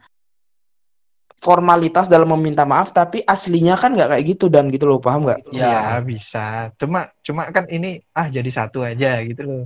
[1.37, 4.97] formalitas dalam meminta maaf tapi aslinya kan nggak kayak gitu dan gitu loh.
[5.01, 5.53] Paham nggak?
[5.53, 6.73] Ya bisa.
[6.77, 9.63] Cuma cuma kan ini ah jadi satu aja gitu loh.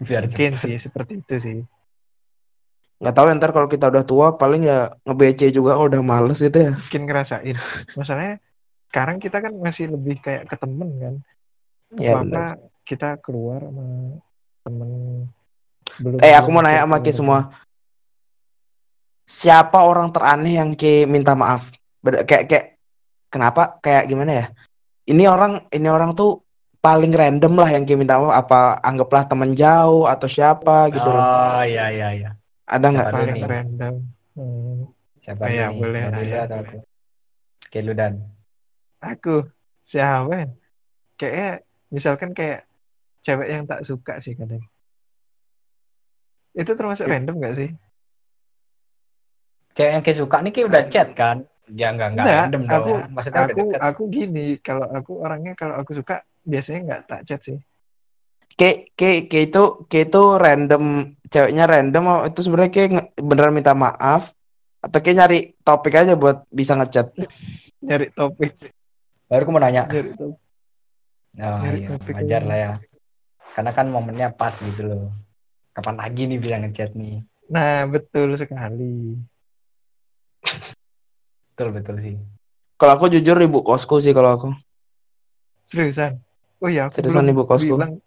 [0.00, 1.58] Biar mungkin sih seperti itu sih.
[2.96, 6.40] Nggak tahu ya, ntar kalau kita udah tua paling ya nge-BC juga kalau udah males
[6.40, 6.72] gitu ya.
[6.72, 7.56] Mungkin ngerasain.
[7.96, 8.40] Masalahnya
[8.88, 11.14] sekarang kita kan masih lebih kayak ke temen kan?
[11.96, 12.48] Ya apa benar
[12.86, 13.86] kita keluar sama
[14.66, 14.90] temen
[16.02, 17.40] belum eh aku mau nanya sama Ki semua.
[19.26, 21.74] Siapa orang teraneh yang Ki minta maaf?
[21.98, 22.66] Beda- kayak kayak
[23.30, 23.82] kenapa?
[23.82, 24.46] Kayak gimana ya?
[25.06, 26.42] Ini orang ini orang tuh
[26.78, 28.46] paling random lah yang Ki minta maaf.
[28.46, 32.30] Apa anggaplah teman jauh atau siapa gitu Oh iya iya iya.
[32.66, 33.06] ada nggak?
[33.10, 33.94] Paling random.
[34.36, 34.80] Hmm,
[35.24, 35.74] Siapa nih?
[35.74, 36.76] boleh, Mau dulu ayah, atau aku?
[37.66, 38.35] Oke lu dan.
[39.14, 39.46] Aku
[39.86, 40.46] siapa ya?
[41.14, 41.48] kayaknya
[41.94, 42.66] misalkan kayak
[43.22, 44.62] cewek yang tak suka sih kadang
[46.56, 47.70] itu termasuk random gak sih
[49.76, 51.36] Cewek yang kayak suka nih kayak udah chat kan?
[51.68, 52.72] Ya enggak enggak Enggak, random dong.
[52.80, 57.40] aku Maksudnya aku aku gini kalau aku orangnya kalau aku suka biasanya nggak tak chat
[57.44, 57.58] sih
[58.56, 60.84] Kayak kayak kayak itu kayak itu random
[61.28, 62.90] ceweknya random oh, itu sebenarnya kayak
[63.20, 64.32] beneran minta maaf
[64.80, 67.12] atau kayak nyari topik aja buat bisa ngechat.
[67.84, 68.56] nyari topik
[69.26, 69.86] Baru aku mau nanya.
[69.90, 72.48] Oh iya, topik wajar aja.
[72.48, 72.72] lah ya.
[73.52, 75.12] Karena kan momennya pas gitu loh.
[75.72, 77.20] Kapan lagi nih bisa ngechat nih?
[77.46, 79.14] nah betul sekali
[81.54, 82.16] Betul betul sih.
[82.74, 84.48] Kalau aku jujur ibu kosku sih kalau aku.
[85.62, 86.22] seriusan
[86.58, 87.74] oh ya aku Seriusan, belum Ibu kosku.
[87.74, 87.98] bilang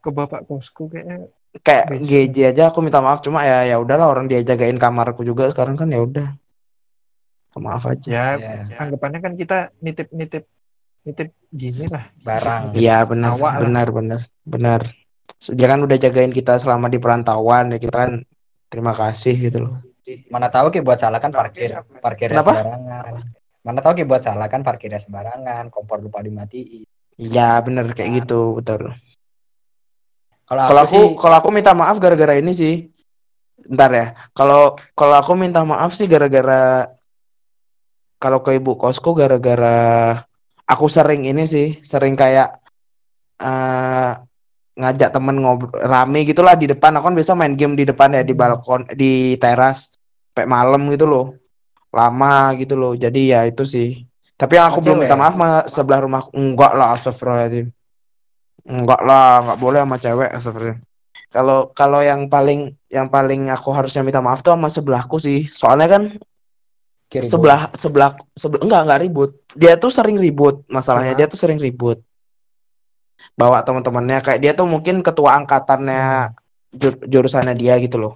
[0.00, 1.30] ke bapak kosku kayaknya
[1.62, 2.06] Kayak Basic.
[2.30, 5.74] GJ aja aku minta maaf cuma ya ya udahlah orang dia jagain kamarku juga sekarang
[5.74, 6.34] kan ya udah.
[7.56, 10.46] Maaf aja Ya, Ya, anggapannya kan kita nitip-nitip
[11.00, 12.06] nitip gini lah.
[12.16, 12.76] barang.
[12.76, 13.60] iya benar Awak lah.
[13.60, 14.80] benar benar benar
[15.48, 18.12] dia kan udah jagain kita selama di perantauan ya kita kan
[18.68, 19.74] terima kasih gitu loh
[20.26, 22.50] Mana tahu ki buat salah kan parkir, parkirnya Kenapa?
[22.56, 23.12] sembarangan.
[23.62, 26.82] Mana tahu ki buat salah kan parkirnya sembarangan, kompor lupa dimatiin.
[27.14, 28.90] iya benar kayak gitu betul
[30.44, 32.90] Kalau kalau aku, aku sih, kalau aku minta maaf gara-gara ini sih
[33.60, 36.90] bentar ya kalau kalau aku minta maaf sih gara-gara
[38.20, 40.20] kalau ke ibu kosku gara-gara
[40.68, 42.60] aku sering ini sih sering kayak
[43.40, 44.12] eh
[44.76, 46.94] ngajak temen ngobrol rame gitulah di depan.
[46.96, 49.92] Aku kan biasa main game di depan ya di balkon di teras
[50.30, 51.26] sampai malam gitu loh.
[51.90, 52.92] Lama gitu loh.
[52.94, 54.04] Jadi ya itu sih.
[54.38, 55.04] Tapi yang aku Sama belum cewek?
[55.04, 57.66] minta maaf sama sebelah rumah enggak lah astagfirullahaladzim.
[58.64, 60.80] Enggak lah enggak boleh sama cewek astagfirullah
[61.30, 65.46] kalau kalau yang paling yang paling aku harusnya minta maaf tuh sama sebelahku sih.
[65.54, 66.02] Soalnya kan
[67.10, 69.30] kiri sebelah sebelah sebelah enggak enggak ribut.
[69.58, 71.12] Dia tuh sering ribut masalahnya.
[71.12, 71.18] Hah?
[71.18, 71.98] dia tuh sering ribut.
[73.34, 76.32] Bawa teman-temannya kayak dia tuh mungkin ketua angkatannya
[76.70, 78.14] jur- jurusannya dia gitu loh.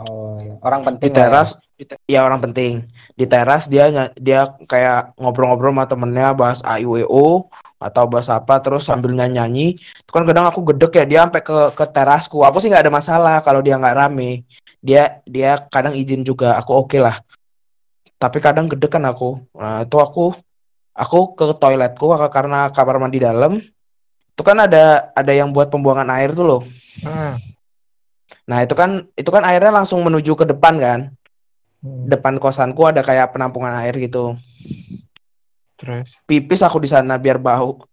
[0.00, 0.56] Oh, iya.
[0.64, 1.24] orang di penting lah ya.
[1.28, 1.50] teras
[2.08, 2.72] ya orang penting.
[3.16, 7.48] Di teras dia dia kayak ngobrol-ngobrol sama temennya bahas AIWO
[7.80, 11.58] atau bahas apa terus sambil nyanyi itu kan kadang aku gedek ya dia sampai ke
[11.72, 12.44] ke terasku.
[12.44, 14.44] Aku sih nggak ada masalah kalau dia nggak rame.
[14.80, 17.20] Dia dia kadang izin juga aku oke lah
[18.20, 20.36] tapi kadang gedek kan aku nah itu aku
[20.92, 23.64] aku ke toiletku karena kamar mandi dalam
[24.30, 26.62] itu kan ada ada yang buat pembuangan air tuh loh
[27.00, 27.40] Ah,
[28.44, 31.00] nah itu kan itu kan airnya langsung menuju ke depan kan
[31.80, 34.36] hmm, depan kosanku ada kayak penampungan air gitu.
[35.80, 37.88] terus Pipis aku di sana biar bau.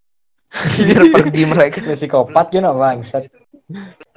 [0.76, 1.80] biar pergi mereka.
[1.88, 3.32] Psikopat gitu bangsat.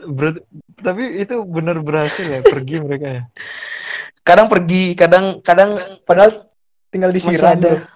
[0.03, 0.43] Ber-
[0.83, 3.23] tapi itu benar berhasil ya pergi mereka ya.
[4.21, 6.51] Kadang pergi, kadang kadang Padahal
[6.93, 7.87] tinggal disiram ada.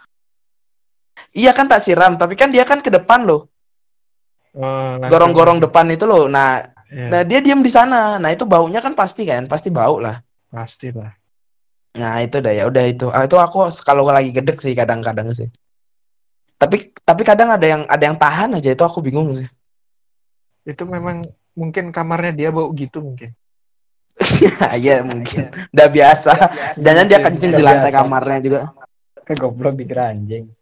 [1.34, 3.50] Iya kan tak siram, tapi kan dia kan ke depan loh.
[4.54, 6.30] Oh, Gorong-gorong depan itu loh.
[6.30, 6.62] Nah,
[6.94, 8.22] Ya, nah dia diam di sana.
[8.22, 10.22] Nah, itu baunya kan pasti kan, pasti bau lah.
[10.54, 11.10] pasti lah.
[11.98, 13.10] Nah, itu dah ya udah itu.
[13.10, 15.50] Ah, itu aku kalau lagi gedek sih kadang-kadang sih.
[16.54, 19.50] Tapi tapi kadang ada yang ada yang tahan aja itu aku bingung sih.
[20.62, 21.26] Itu memang
[21.58, 23.34] mungkin kamarnya dia bau gitu mungkin.
[24.80, 25.50] Iya mungkin.
[25.74, 26.32] Udah biasa.
[26.78, 27.98] Jangan dia kencing di lantai biasa.
[28.02, 28.60] kamarnya juga.
[29.40, 30.48] Goblok dikira anjing.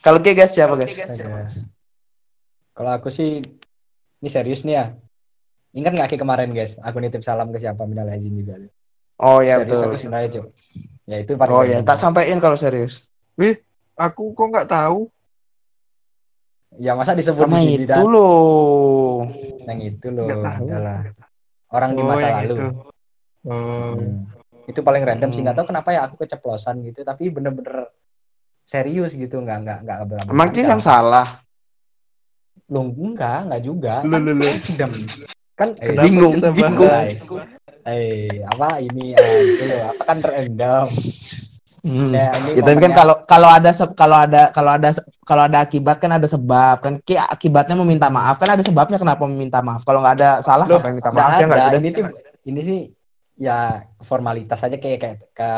[0.00, 0.96] Kalau kayak guys siapa guys?
[2.72, 3.44] Kalau aku sih
[4.20, 4.84] ini serius nih ya.
[5.76, 6.80] Ingat nggak kayak kemarin guys?
[6.80, 8.56] Aku nitip salam ke siapa minal izin juga.
[9.20, 10.48] Oh ya serius betul.
[11.04, 11.88] Ya itu paling Oh ya, penting.
[11.92, 13.12] tak sampaikan kalau serius.
[14.00, 15.12] Aku kok nggak tahu.
[16.80, 18.99] Ya masa disebut Sama di sini itu loh.
[19.64, 20.28] Yang itu loh.
[20.40, 21.00] Adalah
[21.70, 22.54] orang di Oh, masa lalu.
[22.56, 22.64] itu.
[23.42, 24.28] Oh, Hmm.
[24.66, 25.46] Itu paling random sih Hmm.
[25.48, 27.88] nggak tahu kenapa ya aku keceplosan gitu tapi bener-bener
[28.62, 31.42] serius gitu nggak nggak nggak berapa Emang dia yang salah.
[32.68, 33.94] Lu enggak, enggak juga.
[34.04, 34.46] Lu, Kan lu, lu.
[34.68, 34.90] random.
[35.56, 36.92] Kan eh, bingung, bingung.
[37.82, 40.86] Eh, apa ini itu loh, apa kan random.
[41.80, 42.12] Hmm.
[42.12, 44.88] Ya, ini Ya, tapi kan kalau kalau ada kalau ada kalau ada
[45.24, 49.24] kalau ada akibat kan ada sebab kan kayak akibatnya meminta maaf kan ada sebabnya kenapa
[49.24, 51.68] meminta maaf kalau nggak ada salah Loh, apa yang minta maaf ya nggak ada.
[51.72, 51.80] sih?
[51.80, 52.04] Ini tuh
[52.44, 52.80] ini sih
[53.40, 55.50] ya formalitas aja kayak kayak ke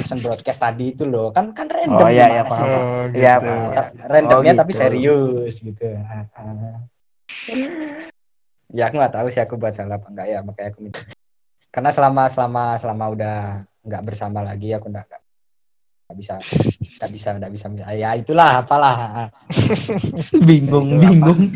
[0.00, 1.28] pesan broadcast tadi itu loh.
[1.36, 2.64] Kan kan random Oh, iya, iya, sih?
[2.64, 3.20] Oh, gitu.
[3.20, 3.68] Iya, Nah, paham.
[3.76, 4.80] ta- randomnya Oh, tapi gitu.
[4.80, 5.84] serius gitu.
[8.68, 11.00] Ya aku nggak tahu sih aku buat salah apa enggak ya makanya aku minta.
[11.72, 13.36] Karena selama selama selama udah
[13.84, 15.27] nggak bersama lagi aku nggak
[16.08, 16.34] nggak bisa
[16.96, 19.28] nggak bisa nggak bisa ya itulah apalah.
[20.48, 21.02] Bingung Itu apa?
[21.04, 21.40] bingung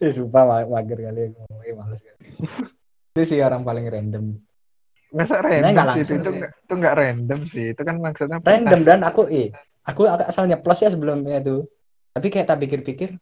[0.00, 2.16] Eh, sumpah ma- mager kali aku ngomongnya males kali.
[3.10, 4.24] itu sih orang paling random.
[5.12, 6.00] Masa random nggak sih?
[6.00, 7.64] Itu langsung itu nggak itu nggak random sih.
[7.74, 9.50] Itu kan maksudnya random dan aku eh
[9.82, 11.66] aku asal nyeplos ya sebelumnya tuh.
[12.14, 13.18] Tapi kayak tak pikir-pikir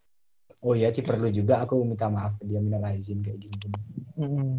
[0.61, 3.79] oh iya sih perlu juga aku minta maaf ke dia minal izin kayak gini gini.
[4.19, 4.51] Mm-mm.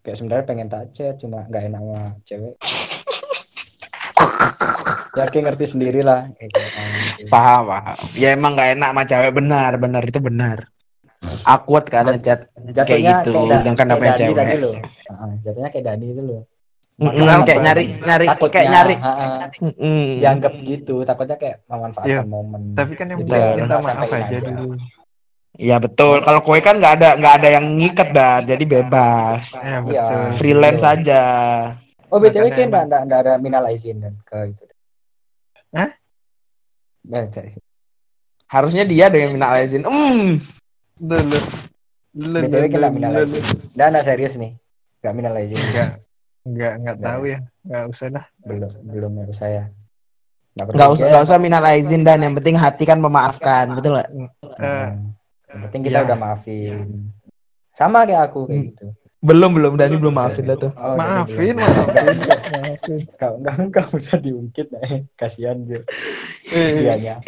[0.00, 2.54] kayak sebenarnya pengen tak chat cuma nggak enak sama cewek
[5.10, 7.26] ya kayak ngerti sendiri lah kayak gitu.
[7.26, 10.58] paham paham ya emang nggak enak sama cewek benar benar itu benar
[11.44, 14.46] awkward kan ngechat jatuhnya gitu, Da- sedangkan namanya cewek.
[15.42, 16.42] jatuhnya kayak Dani itu loh
[17.00, 17.64] Makanya kayak apa?
[17.64, 18.94] nyari nyari takutnya kayak nyari
[20.20, 22.22] dianggap gitu takutnya kayak memanfaatkan Iya.
[22.22, 24.38] momen tapi kan yang penting udah maaf sampein aja aja.
[24.46, 24.76] dulu
[25.52, 26.22] Iya betul.
[26.22, 29.44] Kalau kue kan nggak ada nggak ada yang ngikat dah, jadi bebas.
[29.52, 29.76] ya Iya.
[29.82, 30.92] betul Freelance Iya.
[30.94, 31.22] aja.
[32.06, 34.64] oh btw kayak emang- nggak nggak ada minal izin dan ke itu
[35.74, 35.90] Hah?
[37.06, 37.56] Nah, cari-
[38.50, 39.86] Harusnya dia ada yang minta izin.
[39.86, 40.42] Hmm.
[41.00, 41.38] dulu
[42.12, 43.44] dulu BTW kita minal izin.
[43.72, 44.58] Dan nah, serius nih.
[45.00, 45.56] Nggak minal aizin.
[45.56, 45.88] Enggak,
[46.44, 47.38] enggak, enggak Nggak tahu ya.
[47.64, 48.26] Enggak usah dah.
[48.44, 49.62] Belum, belum ya saya.
[50.58, 54.10] Nggak usah nggak usah minal aizin dan yang penting hati kan memaafkan, betul nggak?
[54.10, 54.20] Eh,
[54.60, 55.14] Hmm.
[55.50, 56.06] Yang penting kita iya.
[56.06, 56.78] udah maafin.
[57.72, 58.68] Sama kayak aku kayak Hmm.
[58.74, 58.86] gitu.
[59.20, 60.72] Belum belum Dani belum maafin lah tuh.
[60.72, 62.16] Oh, maafin, maafin,
[62.56, 63.00] maafin.
[63.20, 65.04] Kau enggak enggak usah diungkit eh.
[65.12, 65.84] Kasihan Jo.
[66.48, 67.20] Dianya.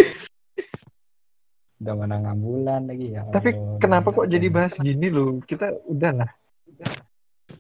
[1.83, 3.29] Udah mana ngambulan lagi ya.
[3.29, 3.77] Tapi Allah.
[3.77, 5.45] kenapa kok jadi bahas gini loh?
[5.45, 6.31] Kita udah lah.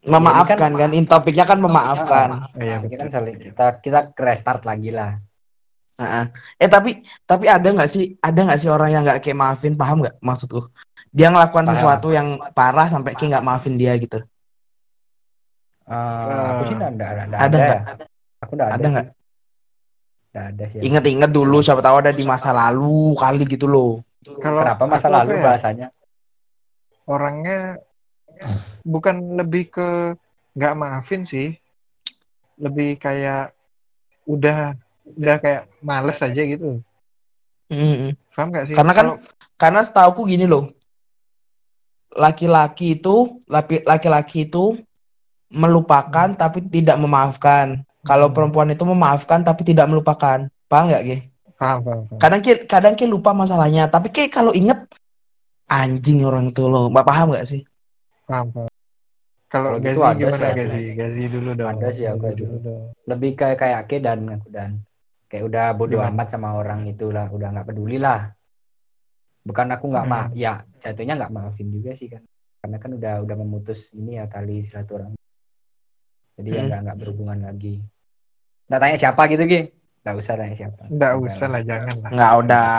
[0.09, 2.29] Memaafkan kan, in topiknya kan memaafkan.
[2.57, 5.21] Oh, iya, Ini kan saling kita kita restart lagi lah.
[6.01, 6.25] Heeh.
[6.57, 10.01] Eh tapi tapi ada nggak sih ada nggak sih orang yang nggak kayak maafin paham
[10.01, 10.73] nggak maksudku?
[11.13, 11.77] Dia ngelakuan Paham.
[11.77, 14.17] sesuatu yang parah sampai kayak nggak maafin dia gitu.
[15.85, 17.59] Eh, aku sih enggak enggak enggak Ada ada.
[17.61, 17.79] nggak?
[17.79, 17.95] ya.
[18.41, 18.75] Aku enggak ada.
[18.75, 19.07] Ada nggak?
[20.33, 20.79] Enggak ada sih.
[20.81, 24.01] Ingat-ingat dulu siapa tahu ada di masa lalu kali gitu loh.
[24.41, 25.89] Kalau Kenapa masa lalu ya, bahasanya?
[27.03, 27.83] orangnya
[28.87, 30.17] bukan lebih ke
[30.55, 31.59] nggak maafin sih.
[32.57, 33.53] Lebih kayak
[34.25, 34.79] udah
[35.19, 36.81] udah kayak males aja gitu.
[37.69, 38.15] Mm-mm.
[38.33, 38.75] Paham nggak sih?
[38.79, 39.21] Karena kan Kalau-
[39.59, 40.73] karena setauku gini loh.
[42.13, 44.77] Laki-laki itu laki- laki-laki itu
[45.49, 47.85] melupakan tapi tidak memaafkan.
[48.03, 48.35] Kalau Hmm.
[48.35, 50.49] perempuan itu memaafkan tapi tidak melupakan.
[50.67, 51.19] Paham nggak, Ge?
[51.55, 52.19] paham, paham, paham.
[52.19, 54.83] Kadang ki kadang ki lupa masalahnya, tapi kayak kalau inget
[55.71, 56.91] anjing orang itu loh.
[56.91, 57.63] Mbak paham nggak sih?
[58.27, 58.71] paham, paham.
[59.47, 60.57] Kalau Gazi gitu ada gimana sih.
[60.57, 60.83] Gazi?
[60.97, 61.69] Gazi dulu dong.
[61.69, 62.37] Ada sih aku dulu.
[62.41, 62.83] dulu dong.
[63.05, 64.71] Lebih kayak kayak Ake dan aku dan
[65.29, 66.09] kayak udah bodo Gimana?
[66.11, 68.33] amat sama orang itu lah, udah nggak peduli lah.
[69.43, 70.15] Bukan aku nggak Hmm.
[70.15, 72.23] maaf, ya jatuhnya nggak maafin juga sih kan.
[72.63, 75.19] Karena kan udah udah memutus ini ya tali silaturahmi.
[76.39, 76.69] Jadi ya Hmm.
[76.71, 77.83] nggak nggak berhubungan lagi.
[78.71, 79.61] Nggak tanya siapa gitu Ki?
[80.03, 80.83] Nggak usah tanya siapa.
[80.87, 82.11] Nggak usah lah, jangan lah.
[82.11, 82.73] Nggak udah.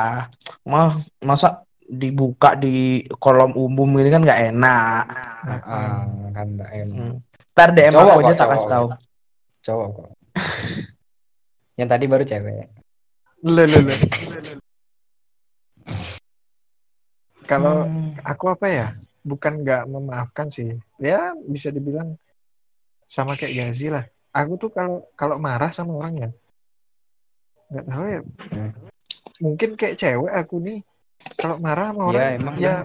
[0.63, 0.87] Mal
[1.19, 1.47] masa
[1.83, 5.05] dibuka di kolom umum ini kan nggak enak.
[5.67, 6.95] Ah, kan nggak enak.
[6.95, 7.15] Hmm.
[7.53, 8.85] Ntar DM Cowok aku kok, aja tak kasih tahu.
[9.61, 10.09] Cowok kok.
[11.79, 12.65] Yang tadi baru cewek.
[13.43, 13.95] Le, le, le.
[17.53, 18.17] Kalau Hmm.
[18.25, 18.87] aku apa ya?
[19.21, 20.73] Bukan nggak memaafkan sih.
[20.97, 22.17] Ya bisa dibilang
[23.05, 24.09] sama kayak Gazi lah.
[24.33, 26.29] Aku tuh kalau kalau marah sama orang ya
[27.69, 28.21] nggak tahu ya.
[28.53, 28.71] Hmm.
[29.41, 30.79] Mungkin kayak cewek aku nih
[31.37, 32.75] kalau marah sama orang Ya, emang ya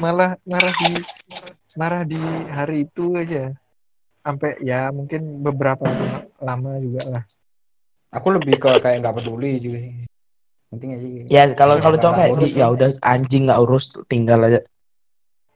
[0.00, 0.90] malah marah di
[1.76, 3.52] marah di hari itu aja.
[4.22, 5.82] Sampai ya mungkin beberapa
[6.38, 7.24] lama, juga lah.
[8.14, 10.11] Aku lebih ke kayak nggak peduli juga sih.
[10.72, 11.10] Penting gak sih?
[11.28, 14.64] Ya kalau kalau cowok kayak di, ya udah anjing nggak urus tinggal aja.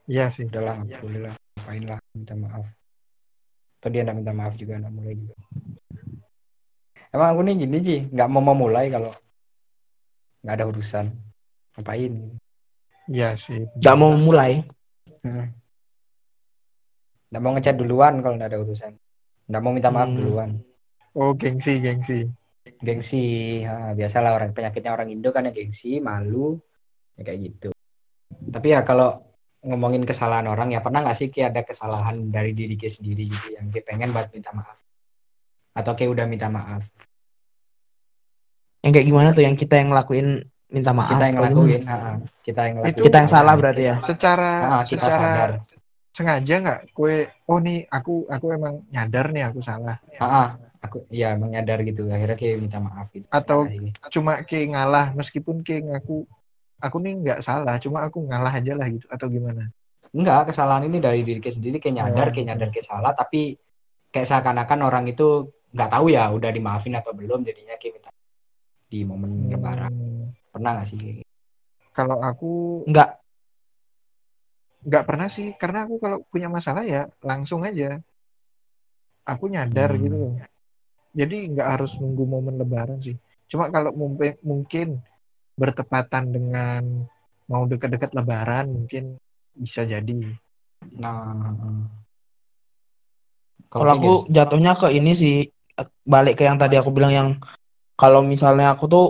[0.07, 0.45] Iya sih.
[0.47, 2.67] udahlah nggak peduli lah ngapain lah minta maaf
[3.81, 5.35] atau dia nggak minta maaf juga nggak mulai juga
[7.11, 9.11] emang aku nih gini sih nggak mau memulai kalau
[10.47, 11.07] nggak ada urusan
[11.75, 12.13] ngapain
[13.07, 13.63] Iya sih.
[13.79, 14.63] Nggak mau mulai.
[15.23, 15.51] Hmm.
[17.31, 18.93] nggak mau ngechat duluan kalau nggak ada urusan
[19.51, 20.19] nggak mau minta maaf Hmm.
[20.23, 20.51] duluan
[21.17, 22.29] Oh gengsi gengsi.
[22.77, 23.25] Gengsi
[23.63, 26.59] ha, biasalah orang penyakitnya orang Indo kan ya gengsi malu
[27.15, 27.69] ya kayak gitu
[28.51, 29.23] tapi ya kalau
[29.63, 33.49] ngomongin kesalahan orang ya pernah nggak sih kayak ada kesalahan dari diri kita sendiri gitu
[33.59, 34.79] yang kita pengen buat minta maaf
[35.75, 36.83] atau kayak udah minta maaf
[38.81, 40.29] Yang kayak gimana tuh yang kita yang ngelakuin
[40.71, 41.11] minta maaf.
[41.11, 42.11] kita yang ngelakuin ha, ha.
[42.47, 43.97] kita yang ngelakuin Kita yang salah berarti ya.
[43.99, 45.51] Secara Ah, kita secara sadar
[46.17, 50.49] sengaja nggak kue oh nih aku aku emang nyadar nih aku salah Ah, ah.
[50.87, 53.99] Aku ya menyadar gitu akhirnya kayak minta maaf gitu Atau- Kayak gitu.
[54.15, 56.25] cuma kayak ngalah meskipun kayak ngaku
[56.77, 59.69] aku nih nggak salah cuma aku ngalah aja lah gitu atau gimana
[60.09, 62.33] enggak kesalahan ini dari diri kita sendiri kayak nyadar Oh.
[62.33, 63.59] kayak nyadar kayak salah tapi
[64.09, 65.27] kayak seakan-akan orang itu
[65.71, 68.11] nggak tahu ya udah dimaafin atau belum jadinya kayak minta
[68.87, 71.29] di momen lebaran Hmm, pernah nggak sih kayak gitu?
[71.91, 72.51] kalau aku
[72.87, 73.19] Enggak.
[74.83, 77.99] nggak pernah sih karena aku kalau punya masalah ya langsung aja
[79.27, 80.01] aku nyadar Hmm.
[80.01, 80.33] gitu loh
[81.17, 83.17] jadi nggak harus nunggu momen lebaran sih.
[83.49, 85.01] Cuma kalau mumpe- mungkin
[85.57, 87.09] bertepatan dengan
[87.49, 89.17] mau deket-deket lebaran mungkin
[89.57, 90.37] bisa jadi.
[91.01, 91.33] Nah
[93.73, 95.37] Kalau aku jatuhnya ke ini sih
[96.05, 97.29] balik ke yang tadi aku bilang yang
[97.97, 99.07] kalau misalnya aku tuh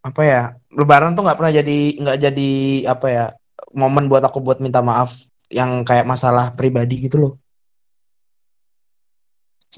[0.00, 2.50] apa ya Lebaran tuh nggak pernah jadi nggak jadi
[2.86, 3.24] apa ya
[3.74, 5.10] momen buat aku buat minta maaf
[5.50, 7.32] yang kayak masalah pribadi gitu loh.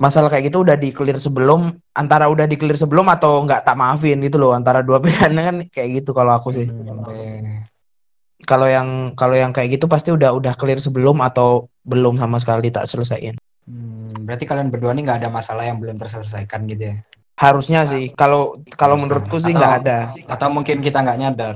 [0.00, 3.76] Masalah kayak gitu udah di clear sebelum antara udah di clear sebelum atau nggak tak
[3.76, 6.64] maafin gitu loh antara dua pilihannya kan kayak gitu kalau aku sih.
[6.64, 7.68] Hmm,
[8.42, 12.72] Kalau yang kalau yang kayak gitu pasti udah udah clear sebelum atau belum sama sekali
[12.72, 13.36] tak selesaiin.
[13.62, 16.96] Hmm, berarti kalian berdua nih nggak ada masalah yang belum terselesaikan gitu ya
[17.38, 19.98] Harusnya sih kalau kalau menurutku sih nggak ada.
[20.26, 21.54] atau mungkin kita nggak nyadar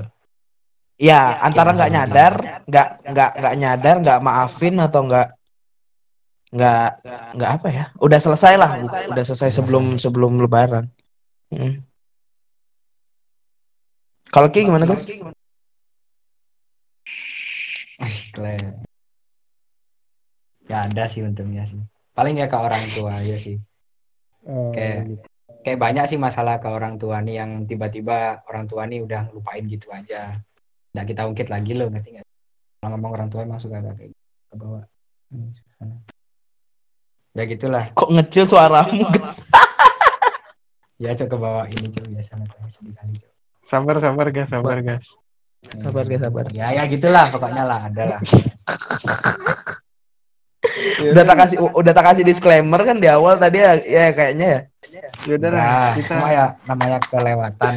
[0.97, 2.33] Ya, antara Iya, nggak nyadar,
[2.65, 5.27] nggak nggak nggak nyadar, nggak maafin atau nggak
[6.47, 6.89] nggak
[7.35, 8.87] nggak apa ya udah selesai lah Bu.
[8.87, 10.87] udah selesai sebelum sebelum lebaran
[11.47, 11.79] Mm.
[14.27, 15.07] kalau Ki gimana guys
[18.31, 18.77] Kle-
[20.67, 21.79] Ya ada sih untungnya sih.
[22.11, 23.55] Paling ya ke orang tua ya sih.
[24.43, 25.23] Oh, Kayak- gitu.
[25.63, 29.63] Kayak banyak sih masalah ke orang tua nih yang tiba-tiba orang tua nih udah lupain
[29.65, 30.35] gitu aja.
[30.91, 32.27] Nggak kita ungkit lagi loh, ngerti nggak?
[32.77, 34.23] Kalau ngomong orang tua emang suka kayak gitu.
[34.51, 34.83] Ke bawah.
[35.31, 35.87] Hmm, susah.
[37.37, 37.85] Ya gitulah.
[37.93, 39.45] kok ngecil suaramu guys
[41.03, 43.29] Ya coba ke bawah ini cuy biasa lah sedih kali cuy.
[43.61, 45.05] Sabar sabar guys, sabar guys.
[45.77, 48.19] sabar guys sabar Ya ya gitulah pokoknya lah ada lah.
[50.97, 54.61] udah tak kasih udah tak kasih disclaimer kan di awal tadi ya, ya kayaknya ya
[55.29, 57.75] Yaudah lah, Nah, kita cuma ya namanya kelewatan.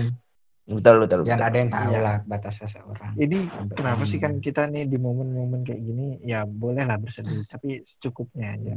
[0.65, 1.49] betul betul, Yang betul.
[1.51, 3.13] ada yang tahu lah batas seseorang.
[3.19, 7.45] ini Sampai kenapa sih kan kita nih di momen-momen kayak gini ya boleh lah bersedih
[7.45, 8.73] tapi secukupnya aja.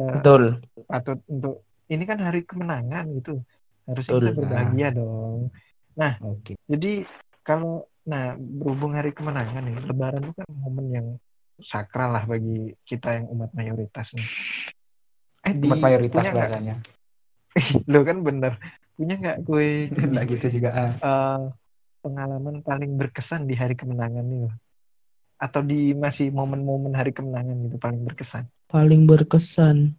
[0.00, 0.42] Kita betul
[0.88, 3.44] patut untuk ini kan hari kemenangan gitu.
[3.84, 4.22] Harusnya Betul.
[4.22, 5.38] kita berbahagia dong.
[6.24, 6.56] Oke.
[6.64, 7.04] Jadi
[7.42, 11.06] kalau nah berhubung hari kemenangan nih, Lebaran itu kan momen yang
[11.60, 14.28] sakral lah bagi kita yang umat mayoritas nih.
[15.44, 16.74] Eh, di- Umat mayoritas nggak- bahasanya.
[17.92, 18.56] Lo kan bener.
[18.96, 20.70] Punya nggak gue Enggak gitu juga.
[20.72, 20.90] ah.
[20.96, 21.40] eh,
[22.00, 24.48] pengalaman paling berkesan di hari kemenangan nih?
[24.48, 24.54] loh?
[25.36, 28.48] Atau di masih momen-momen hari kemenangan gitu paling berkesan?
[28.70, 29.98] Paling berkesan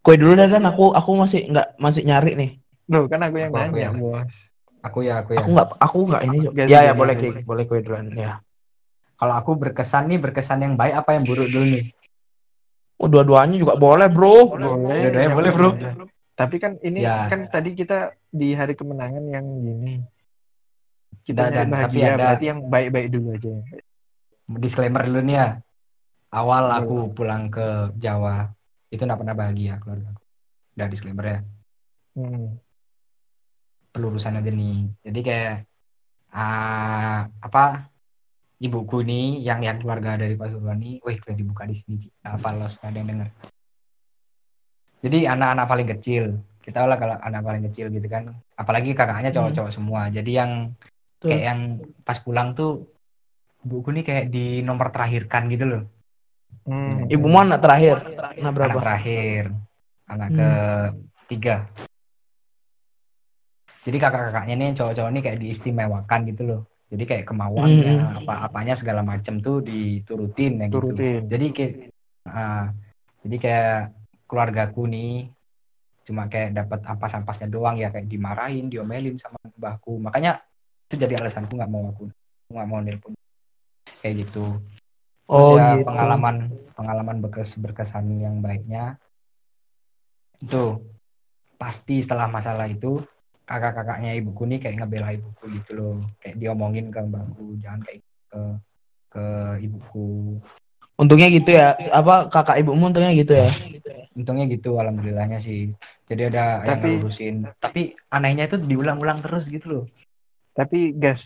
[0.00, 2.50] kue dulu dah dan aku aku masih nggak masih nyari nih
[2.86, 4.32] Loh, kan aku yang Aku- aku nanya, yang- bos.
[4.80, 5.38] Aku ya, aku ya.
[5.38, 6.38] aku nggak aku nggak ini.
[6.50, 7.14] Ganti, ya ya boleh.
[7.14, 7.28] Ki.
[7.44, 8.40] boleh kue duluan ya
[9.14, 11.84] Kalau aku berkesan nih, berkesan yang baik apa yang buruk dulu nih?
[12.96, 14.68] oh dua-duanya juga boleh bro Boleh.
[15.04, 15.70] Dua-duanya yang boleh, bro.
[15.70, 16.04] mana?
[16.32, 17.28] Tapi kan ini Ya.
[17.28, 20.00] kan tadi kita di hari kemenangan yang gini.
[21.20, 23.52] Kita Dan- nyari dan- tapi bahagia, ada- berarti yang baik-baik dulu aja.
[24.56, 25.48] Disclaimer dulu nih ya.
[26.30, 28.46] Awal aku pulang ke Jawa,
[28.90, 30.22] itu nggak pernah bahagia keluarga aku.
[30.78, 31.38] Udah disclaimer ya.
[32.14, 32.58] Hmm.
[33.90, 34.94] Pelurusan aja nih.
[35.02, 35.54] Jadi kayak
[36.30, 37.90] ah apa
[38.62, 42.78] ibuku nih yang yang keluarga dari Pasuruan nih, wih kalian dibuka di sini, apa los
[42.78, 43.28] ada yang denger.
[45.00, 46.24] Jadi anak-anak paling kecil,
[46.60, 50.12] kita lah kalau anak paling kecil gitu kan, apalagi kakaknya cowok-cowok semua.
[50.12, 50.76] Jadi yang
[51.16, 51.32] Tuh.
[51.32, 51.60] kayak yang
[52.04, 52.94] pas pulang tuh
[53.64, 55.82] ibuku nih kayak di nomor terakhirkan gitu loh.
[56.70, 57.08] Hmm.
[57.10, 59.44] ibu anak terakhir anak Anak berapa terakhir,
[60.06, 60.36] anak Hmm.
[60.38, 60.48] ke
[61.30, 61.56] tiga.
[63.80, 66.60] Jadi kakak-kakaknya nih cowok-cowok nih kayak diistimewakan gitu loh.
[66.90, 68.18] Jadi kayak kemauannya, Hmm.
[68.22, 70.76] apa-apanya segala macem tuh diturutin ya gitu.
[70.90, 71.22] Turutin.
[71.30, 71.72] Jadi kayak,
[72.28, 72.66] ah,
[73.24, 73.74] jadi kayak
[74.28, 75.30] keluargaku nih
[76.04, 79.96] cuma kayak dapat ampas-ampasnya doang ya kayak dimarahin, diomelin sama mbahku.
[80.02, 80.42] Makanya
[80.90, 83.12] itu jadi alasanku nggak mau aku aku nggak mau nelpon
[84.02, 84.58] kayak gitu.
[85.30, 85.86] Terus oh ya gitu.
[85.86, 86.36] pengalaman
[86.74, 88.98] pengalaman berkes berkesan yang baiknya.
[90.42, 90.82] Itu
[91.54, 92.98] pasti setelah masalah itu
[93.46, 95.94] kakak-kakaknya ibuku nih kayak ngebela ibuku gitu loh.
[96.18, 98.40] Kayak diomongin ke mbakku jangan kayak ke
[99.10, 99.24] ke
[99.62, 100.38] ibuku.
[100.98, 101.78] Untungnya gitu ya.
[101.94, 103.48] Apa kakak ibumu untungnya gitu ya?
[104.18, 105.70] Untungnya gitu alhamdulillahnya sih.
[106.10, 107.34] Jadi ada yang Tapi- ngurusin.
[107.62, 109.84] Tapi anehnya itu diulang-ulang terus gitu loh.
[110.50, 111.22] Tapi gas,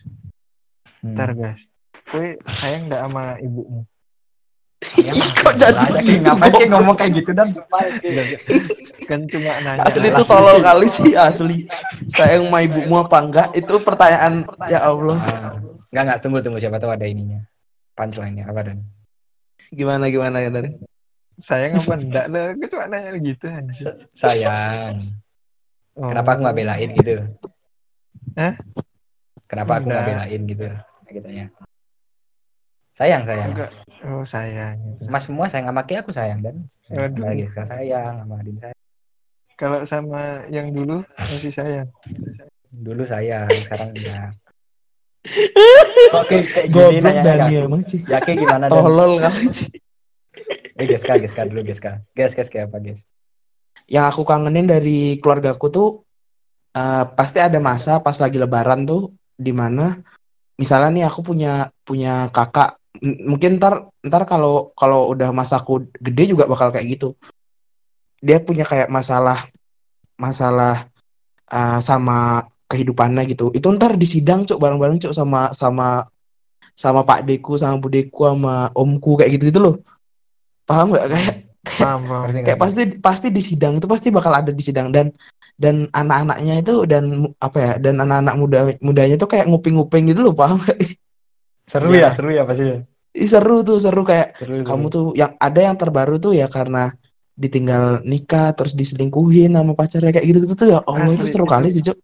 [1.01, 1.17] Hmm.
[1.17, 1.57] ntar gas.
[2.05, 3.89] Kue sayang nggak sama ibumu?
[4.97, 6.07] Ya, Kok jadi Ki.
[6.07, 7.49] gitu, ngapain sih ngomong kayak gitu dan
[9.05, 9.83] Kan cuma nanya.
[9.83, 11.57] asli itu tolol kali sih asli
[12.07, 14.35] sayang sama ibumu apa enggak itu pertanyaan
[14.65, 15.53] ya Allah Ah,
[15.89, 16.59] Enggak, enggak, tunggu, tunggu.
[16.59, 17.39] Siapa tahu ada ininya.
[17.93, 18.83] Punchline-nya, apa dan?
[19.71, 20.75] gimana gimana ya tadi
[21.37, 22.27] Sayang apa enggak?
[22.29, 23.47] Lah, aku cuma nanya gitu.
[24.15, 24.99] Sayang.
[25.95, 26.11] Oh.
[26.11, 27.15] Kenapa aku nggak belain gitu?
[28.35, 28.55] Hah?
[29.47, 30.15] Kenapa aku nggak Enggak.
[30.15, 30.65] belain gitu?
[31.09, 31.47] Gitu ya.
[32.95, 33.51] Sayang, sayang.
[33.53, 33.71] Enggak.
[34.05, 34.77] Oh, sayang.
[35.05, 36.39] Mas semua sayang sama Ki, aku sayang.
[36.39, 37.19] Dan Aduh.
[37.19, 38.81] sama Giska sayang, sama Adin sayang.
[39.55, 41.89] Kalau sama yang dulu masih sayang.
[42.71, 44.31] Dulu sayang, sekarang enggak.
[46.13, 47.65] Kok kayak kayak gini nanya Dani enggak?
[47.65, 48.77] emang sih Ya, Ki gimana, Dan?
[48.77, 49.71] tolol kali sih
[50.75, 52.03] Eh, Giska, Giska dulu, Giska.
[52.13, 53.01] Ges, Ges, kayak apa, Ges?
[53.85, 55.89] yang aku kangenin dari keluargaku tuh
[56.73, 60.01] eh, pasti ada masa pas lagi lebaran tuh di mana
[60.55, 66.47] misalnya nih aku punya punya kakak mungkin ntar ntar kalau kalau udah masaku gede juga
[66.47, 67.19] bakal kayak gitu.
[68.23, 69.51] Dia punya kayak masalah
[70.15, 70.87] masalah
[71.51, 73.51] eh, sama kehidupannya gitu.
[73.51, 76.07] Itu ntar di sidang cuk bareng-bareng cuk sama sama
[76.75, 79.75] sama pak deku sama budeku sama omku kayak gitu gitu loh.
[80.65, 81.35] Paham gak kayak
[81.65, 82.45] Paham, paham.
[82.45, 84.93] Kayak pasti pasti di sidang itu pasti bakal ada di sidang.
[84.93, 85.09] Dan
[85.57, 90.35] dan anak-anaknya itu dan apa ya dan anak-anak muda mudanya tuh kayak nguping-nguping gitu loh
[90.35, 90.77] paham gak?
[91.65, 92.09] Seru Iya.
[92.09, 92.65] ya, seru ya pasti.
[93.15, 94.95] Ih, seru tuh seru kayak Seru, kamu seru.
[94.95, 96.93] tuh yang ada yang terbaru tuh ya karena
[97.35, 100.79] ditinggal nikah terus diselingkuhin sama pacarnya kayak gitu gitu tuh ya.
[100.83, 101.97] Allah itu Asli, seru itu kali sih cuk.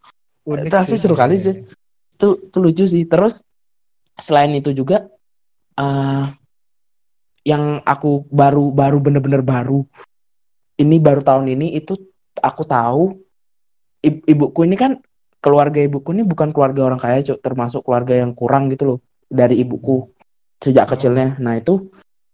[0.50, 1.54] itu asli seru kali sih.
[2.16, 3.02] Itu itu lucu sih.
[3.06, 3.42] Terus
[4.16, 5.06] selain itu juga
[5.76, 6.24] eh
[7.42, 9.82] yang aku baru baru bener-bener baru
[10.76, 11.96] ini baru tahun ini itu
[12.36, 13.16] aku tahu
[14.00, 15.00] ib- ibuku ini kan
[15.40, 17.38] keluarga ibuku ini bukan keluarga orang kaya cuk.
[17.42, 18.98] Termasuk keluarga yang kurang gitu loh
[19.31, 20.11] dari ibuku
[20.59, 21.39] sejak kecilnya.
[21.39, 21.89] Nah itu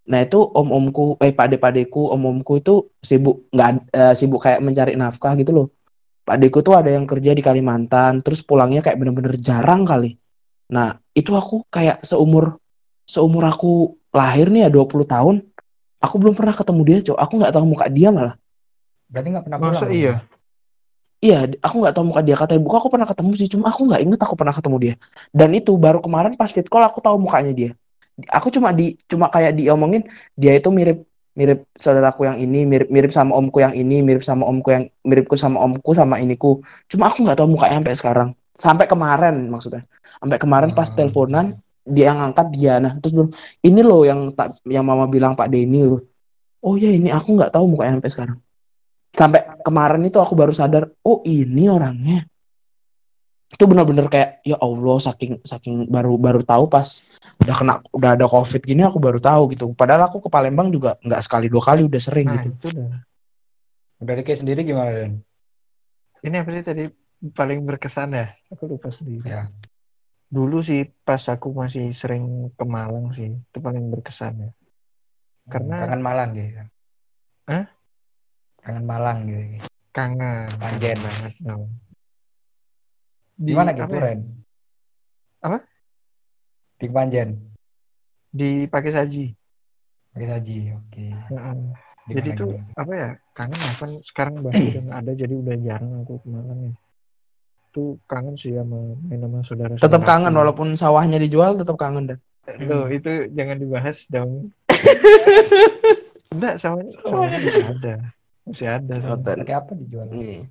[0.06, 4.64] nah itu om omku eh pade padeku om omku itu sibuk nggak eh, sibuk kayak
[4.64, 5.66] mencari nafkah gitu loh.
[6.26, 10.18] Padeku tuh ada yang kerja di Kalimantan terus pulangnya kayak bener-bener jarang kali.
[10.72, 12.58] Nah itu aku kayak seumur
[13.06, 15.36] seumur aku lahir nih ya 20 tahun
[16.02, 17.18] aku belum pernah ketemu dia cok.
[17.18, 18.34] Aku nggak tahu muka dia malah.
[19.06, 19.94] Berarti nggak pernah Masa pulang.
[19.94, 20.14] iya?
[21.24, 22.36] Iya, aku nggak tahu muka dia.
[22.36, 24.94] Kata ibuku aku pernah ketemu sih, cuma aku nggak inget aku pernah ketemu dia.
[25.32, 27.70] Dan itu baru kemarin pas fit call aku tahu mukanya dia.
[28.36, 30.02] Aku cuma di cuma kayak diomongin
[30.40, 31.04] dia itu mirip
[31.36, 35.36] mirip saudaraku yang ini, mirip mirip sama omku yang ini, mirip sama omku yang miripku
[35.36, 36.60] sama omku sama iniku.
[36.90, 38.28] Cuma aku nggak tahu mukanya sampai sekarang.
[38.56, 39.82] Sampai kemarin maksudnya.
[40.20, 40.96] Sampai kemarin pas Hmm.
[40.96, 41.46] teleponan
[41.86, 43.30] dia yang angkat dia nah terus bilang
[43.62, 46.00] ini loh yang tak yang mama bilang Pak Denny loh.
[46.64, 48.38] Oh ya ini aku nggak tahu mukanya sampai sekarang
[49.16, 52.28] sampai kemarin itu aku baru sadar oh ini orangnya
[53.46, 57.00] itu benar-benar kayak ya Allah saking saking baru baru tahu pas
[57.40, 60.98] udah kena udah ada covid gini aku baru tahu gitu padahal aku ke Palembang juga
[61.00, 63.00] nggak sekali dua kali udah sering Nah, gitu itu dah.
[63.96, 65.24] Dari Ki sendiri gimana Den?
[66.20, 66.84] Ini apa sih tadi
[67.32, 68.28] paling berkesan ya?
[68.52, 69.24] Aku lupa sendiri.
[69.24, 69.48] Ya.
[70.28, 74.50] Dulu sih pas aku masih sering ke Malang sih, itu paling berkesan ya.
[75.48, 76.66] Karena- kangen Malang gitu.
[77.48, 77.64] Hah?
[78.66, 79.62] Kangen Malang gitu.
[79.94, 80.50] Kangen.
[80.58, 80.98] Panjen.
[80.98, 81.70] banget dong.
[83.38, 84.02] Di, Gimana apa gitu ya?
[84.02, 84.20] Ren?
[85.46, 85.58] Apa?
[86.82, 87.28] Di Panjen.
[88.34, 89.30] Di pakai saji.
[90.10, 90.56] Pakai saji.
[90.74, 91.06] Oke.
[91.14, 91.56] Heeh.
[92.10, 92.74] Di Jadi mana tuh gimana?
[92.74, 93.10] apa ya?
[93.38, 96.74] Kangen lah kan sekarang udah nggak ada jadi udah jarang aku ke Malang ya.
[97.70, 99.78] Tuh kangen sih sama main sama saudara.
[99.78, 102.18] tetap kangen walaupun sawahnya dijual tetap kangen dah
[102.62, 104.54] Loh, itu jangan dibahas dong.
[106.34, 107.94] Enggak, sawahnya, sawahnya ada.
[108.46, 108.94] Masih ada.
[109.02, 109.42] sawahnya.
[109.42, 110.06] Pakai apa dijual?
[110.14, 110.46] Iya.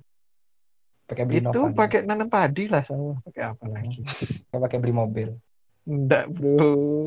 [1.06, 3.16] Pakai beli Itu pakai nanam padi lah sawah.
[3.24, 4.04] Pakai apa lagi?
[4.52, 5.28] Pakai pakai beli mobil.
[5.88, 7.02] Enggak, bro.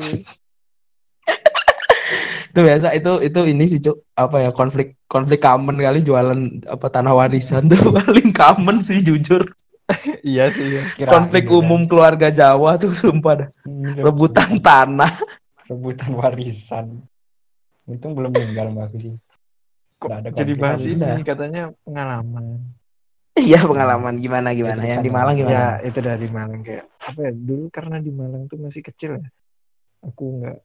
[2.50, 6.86] itu biasa itu itu ini sih cuk apa ya konflik konflik common kali jualan apa
[6.90, 9.46] tanah warisan tuh paling common sih jujur
[10.26, 10.74] iya sih.
[10.74, 10.82] Ya.
[10.98, 13.48] Kirain konflik gitu, umum keluarga Jawa tuh sumpah dah.
[13.62, 15.14] Hmm, rebutan tanah
[15.70, 16.86] rebutan warisan.
[17.86, 19.14] Untung belum meninggal mbak aku sih.
[20.00, 21.20] Kok ada jadi bahas ini Udah.
[21.20, 22.44] katanya pengalaman.
[23.36, 25.10] Iya pengalaman gimana gimana yang di.
[25.12, 25.64] Malang Ya, gimana?
[25.84, 27.32] itu dari Malang kayak apa ya?
[27.36, 29.28] Dulu karena di Malang tuh masih kecil ya.
[30.08, 30.58] Aku nggak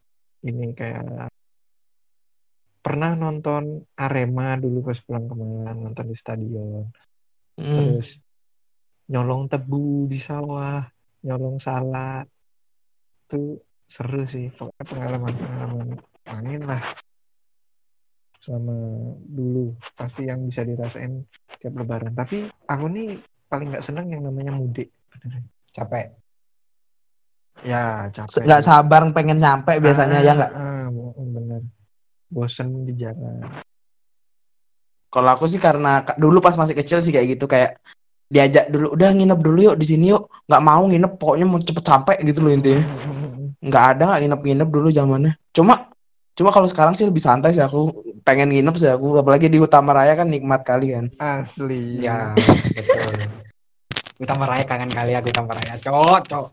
[0.48, 1.30] ini kayak
[2.80, 6.88] pernah nonton Arema dulu pas pulang ke Malang nonton di stadion.
[7.56, 7.72] Hmm.
[7.72, 8.20] terus
[9.08, 10.84] nyolong tebu di sawah
[11.24, 12.28] nyolong salak
[13.26, 15.88] itu seru sih pokoknya pengalaman pengalaman
[16.28, 16.84] main lah
[18.46, 18.78] selama
[19.26, 19.74] dulu.
[19.98, 21.26] Pasti yang bisa dirasain
[21.58, 22.14] tiap lebaran.
[22.14, 23.18] Tapi aku nih
[23.50, 24.94] paling nggak seneng yang namanya mudik.
[25.74, 26.14] Capek.
[27.66, 28.46] ya capek.
[28.46, 30.52] Nggak sabar pengen nyampe biasanya ya nggak?
[30.54, 31.62] ah, ah, bener.
[32.30, 33.42] Bosen di jalan.
[35.10, 37.80] Kalau aku sih karena ka- dulu pas masih kecil sih kayak gitu kayak
[38.28, 40.30] diajak dulu udah nginep dulu yuk di sini yuk.
[40.46, 42.84] Nggak mau nginep pokoknya mau cepet sampai gitu loh intinya.
[43.66, 45.34] Nggak ada nggak nginep-nginep dulu zamannya.
[45.50, 45.90] Cuma
[46.38, 47.90] cuma kalau sekarang sih lebih santai sih aku
[48.26, 53.30] pengen nginep sih aku apalagi di Utama Raya kan nikmat kali kan asli Ya, betul.
[54.18, 55.76] Utama Raya kangen kali aku Utama Raya.
[55.78, 56.46] Cok, cok.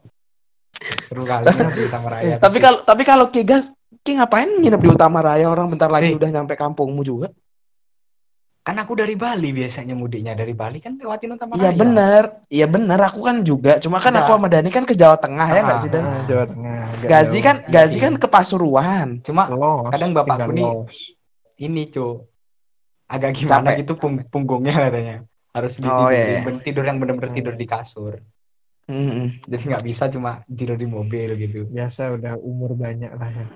[1.06, 2.36] Seru kali aku Utama Raya.
[2.36, 6.10] tapi kalau tapi kalau Ki Gas Ki ngapain nginep di Utama Raya orang bentar lagi
[6.10, 6.14] Eh.
[6.14, 7.32] udah nyampe kampungmu juga
[8.60, 11.60] kan aku dari Bali biasanya mudiknya dari Bali kan lewatin Utama Raya.
[11.60, 15.16] iya bener iya bener aku kan juga cuma kan aku sama Dani kan ke Jawa
[15.16, 18.00] Tengah ya nggak sih Dan Ah, Jawa Tengah Gazi kan Iya Gazi sih.
[18.00, 20.66] kan ke Pasuruan Cuma Los, kadang bapakku nih.
[21.62, 22.16] Ini, Cok.
[23.06, 23.78] Agak gimana Capek.
[23.84, 25.16] gitu pung- punggungnya katanya.
[25.52, 26.60] Harus Oh, tidur, iya, iya.
[26.64, 28.18] tidur yang bener-bener tidur di kasur.
[28.88, 29.38] Mm-mm.
[29.46, 31.70] Jadi nggak bisa cuma tidur di mobil gitu.
[31.70, 33.46] biasa udah umur banyak lah ya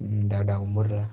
[0.00, 1.08] Hmm, udah udah umur lah.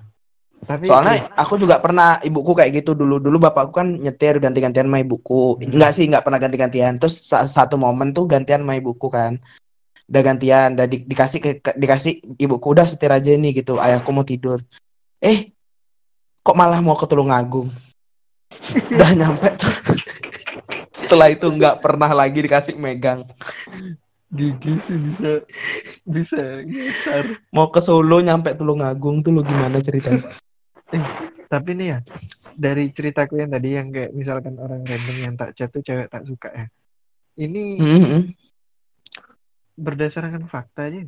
[0.60, 3.22] tapi Soalnya aku juga pernah ibuku kayak gitu dulu.
[3.22, 5.56] Dulu bapakku kan nyetir ganti-gantian sama ibuku.
[5.58, 5.68] Hmm.
[5.70, 6.98] Enggak sih, enggak pernah ganti-gantian.
[6.98, 9.38] Terus sa- satu momen tuh gantian sama ibuku kan.
[10.10, 13.78] Udah gantian, udah di- dikasih ke, ke- dikasih ibuku udah setir aja nih gitu.
[13.78, 14.58] Ayahku mau tidur.
[15.22, 15.54] Eh,
[16.40, 17.68] kok malah mau ke Tulungagung?
[18.90, 19.70] udah nyampe tuh.
[20.90, 23.24] Setelah itu nggak pernah lagi dikasih megang.
[24.30, 25.32] gigi sih bisa
[26.06, 27.24] bisa geser.
[27.50, 30.22] Mau ke Solo nyampe Tulungagung tuh lu gimana ceritanya?
[31.50, 31.98] Tapi nih ya,
[32.54, 36.22] dari ceritaku yang tadi yang kayak misalkan orang random yang tak chat tuh cewek tak
[36.26, 36.66] suka ya.
[37.42, 38.22] Ini Mm-mm.
[39.74, 41.02] berdasarkan fakta aja.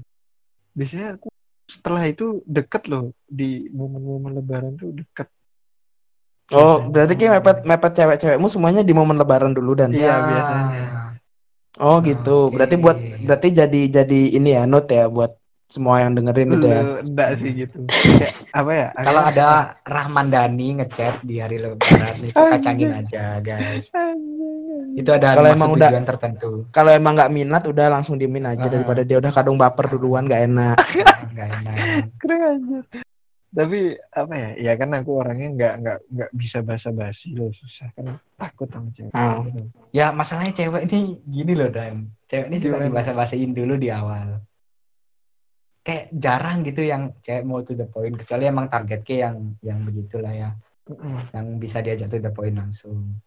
[0.75, 1.31] Biasanya aku
[1.73, 5.29] setelah itu deket loh di momen-momen lebaran tuh deket.
[6.53, 9.89] Oh, berarti kayak mepet mepet cewek-cewekmu semuanya di momen lebaran dulu dan.
[9.89, 10.85] Iya, biasanya.
[11.81, 12.53] Oh gitu.
[12.53, 12.61] Oke.
[12.61, 15.33] Berarti buat berarti jadi jadi ini ya note ya buat
[15.73, 16.83] semua yang dengerin itu ya.
[17.01, 17.79] Enggak sih gitu.
[18.21, 18.89] Kayak apa ya?
[18.93, 19.49] Kalau ada
[19.89, 23.89] Rahman Dhani ngechat di hari lebaran itu kacangin aja guys.
[24.93, 26.51] Itu ada Kalau emang udah- tertentu.
[26.69, 28.71] Kalau emang nggak minat udah langsung diemin aja Ah.
[28.71, 30.77] daripada dia udah kadung baper duluan nggak enak.
[31.33, 31.77] Enggak enak.
[32.17, 32.79] keren aja.
[33.53, 34.51] Tapi apa ya?
[34.59, 39.13] Ya kan aku orangnya nggak nggak nggak bisa basa-basi loh susah kan takut sama cewek.
[39.13, 39.41] Ah.
[39.43, 39.61] gitu.
[39.91, 42.13] Ya masalahnya cewek ini gini loh Dan.
[42.27, 42.89] Cewek ini suka Gimana?
[42.89, 44.41] dibahasa-bahasain dulu di awal.
[45.83, 49.83] Kayak jarang gitu yang cewek mau to the point kecuali emang target ke yang yang
[49.83, 50.55] begitulah ya,
[51.31, 53.19] yang bisa diajak to the point langsung.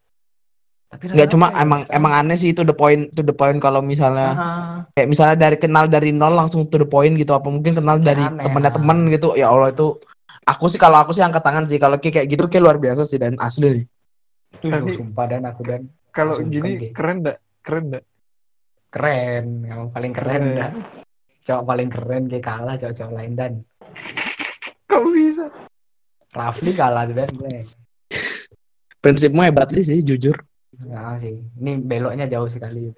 [0.85, 3.57] Tapi Nggak cuma ya emang sekarang- emang aneh sih itu the point to the point
[3.57, 7.45] kalau misalnya Ah, kayak misalnya dari kenal dari nol langsung to the point gitu apa
[7.45, 9.97] mungkin kenal dari Aneh, temennya temen gitu ya Allah itu
[10.43, 13.17] aku sih kalau aku sih angkat tangan sih kalau kayak gitu kayak luar biasa sih
[13.17, 13.85] dan asli nih
[14.61, 17.37] Tapi- sumpah dan aku dan Kalau gini keren enggak?
[17.59, 18.03] Keren enggak?
[18.87, 20.55] keren, emang paling keren Keren.
[20.55, 20.71] dah.
[21.43, 23.51] Cowok paling keren kayak kalah cowok-cowok lain dan
[24.87, 25.45] Kok bisa?
[26.31, 27.59] Rafli kalah dan gue.
[28.97, 30.33] prinsipmu hebat sih jujur
[30.83, 31.39] Nah, sih.
[31.39, 32.91] Ini beloknya jauh sekali.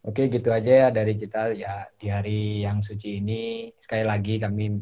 [0.00, 3.68] Oke, gitu aja ya dari kita ya di hari yang suci ini.
[3.80, 4.80] Sekali lagi kami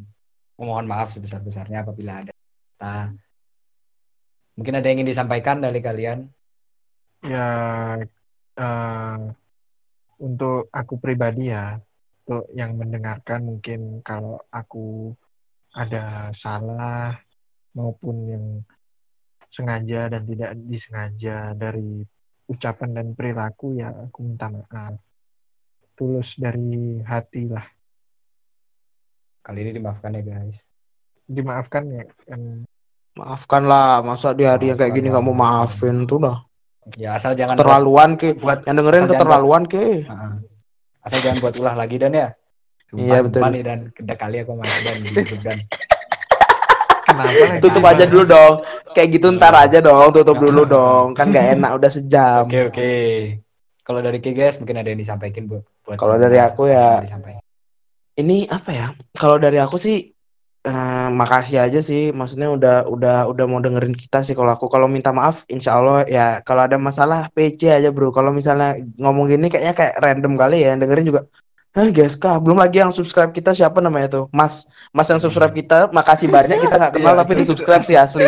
[0.58, 3.14] mohon maaf sebesar-besarnya apabila ada kata.
[4.58, 6.26] Mungkin ada yang ingin disampaikan dari kalian?
[7.22, 7.46] Ya
[8.58, 9.18] eh,
[10.18, 11.78] untuk aku pribadi ya,
[12.26, 15.14] untuk yang mendengarkan mungkin kalau aku
[15.74, 17.14] ada salah
[17.74, 18.44] maupun yang
[19.48, 22.04] sengaja dan tidak disengaja dari
[22.48, 24.96] ucapan dan perilaku ya aku minta maaf.
[25.98, 27.66] Tulus dari hati lah.
[29.42, 30.64] Kali ini dimaafkan ya, guys.
[31.28, 32.64] Dimaafkan ya kan
[33.18, 36.38] maafkan lah masa di hari yang kayak gini kamu maafin tuh dah
[36.96, 40.32] Ya, asal jangan keterlaluan ke buat yang dengerin keterlaluan ke Heeh.
[41.04, 42.28] Asal jangan buat ulah lagi dan ya.
[42.88, 43.40] Sumpah, Iya, betul.
[43.52, 45.58] nih, dan keda kali aku dan YouTube dan
[47.18, 47.62] kenapa lagi?
[47.64, 48.54] tutup aja dulu dong.
[48.94, 51.06] Kayak gitu ntar aja dong tutup dulu dong.
[51.18, 52.42] Kan gak enak udah sejam.
[52.46, 52.90] Oke oke.
[53.82, 57.00] Kalau dari Ki guys mungkin ada yang disampaikan buat buat Kalau dari aku ya-
[58.18, 58.86] ini apa ya?
[59.16, 60.12] Kalau dari aku sih
[60.68, 62.12] eh, makasih aja sih.
[62.12, 64.68] Maksudnya udah udah udah mau dengerin kita sih kalau aku.
[64.68, 68.12] Kalau minta maaf insya Allah ya kalau ada masalah PC aja bro.
[68.12, 71.22] Kalau misalnya ngomong gini kayaknya kayak random kali ya dengerin juga
[71.68, 74.24] Hah guys kah belum lagi yang subscribe kita siapa namanya tuh?
[74.30, 77.82] Mas Mas yang subscribe kita makasih banyak kita nggak kenal Iya, tapi itu- di subscribe
[77.82, 78.24] sih asli.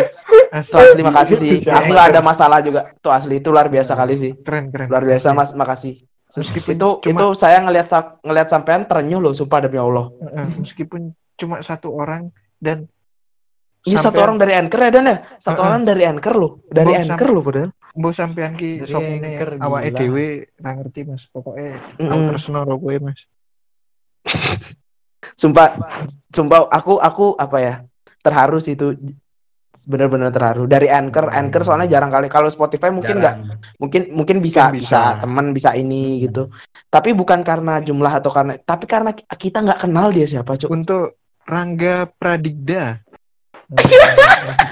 [0.63, 1.49] Tuh asli makasih sih.
[1.59, 1.81] Siapa?
[1.81, 2.93] aku nggak ada masalah juga.
[2.97, 4.31] Tuh asli itu luar biasa kali sih.
[4.37, 4.87] Keren keren.
[4.87, 6.05] luar biasa mas makasih.
[6.31, 7.87] Meskipun itu cuma- itu saya ngelihat
[8.21, 10.07] ngelihat sampean terenyuh loh sumpah demi Allah.
[10.55, 12.87] Meskipun cuma satu orang dan
[13.81, 15.17] ini satu orang dari anchor ya dan ya?
[15.35, 15.67] Satu Heeh.
[15.67, 16.51] orang dari anchor loh.
[16.63, 20.27] Dari Mbok anchor loh padahal mbok sampean ki sopune anchor, awake dhewe
[20.57, 21.27] ra ngerti Mas.
[21.27, 22.27] Pokoknya aku Mm-mm.
[22.27, 23.19] tresno karo kowe Mas.
[25.41, 25.67] sumpah
[26.29, 27.73] sumpah aku aku apa ya
[28.21, 28.93] terharu sih itu
[29.81, 33.35] benar-benar terharu dari anchor anchor soalnya jarang kali kalau Spotify mungkin nggak
[33.81, 35.21] mungkin mungkin bisa Mungkin bisa, bisa.
[35.25, 36.53] teman bisa ini gitu
[36.87, 40.69] tapi bukan karena jumlah atau karena tapi karena ki- kita nggak kenal dia siapa cuk
[40.69, 43.01] Untuk Rangga Pradigda.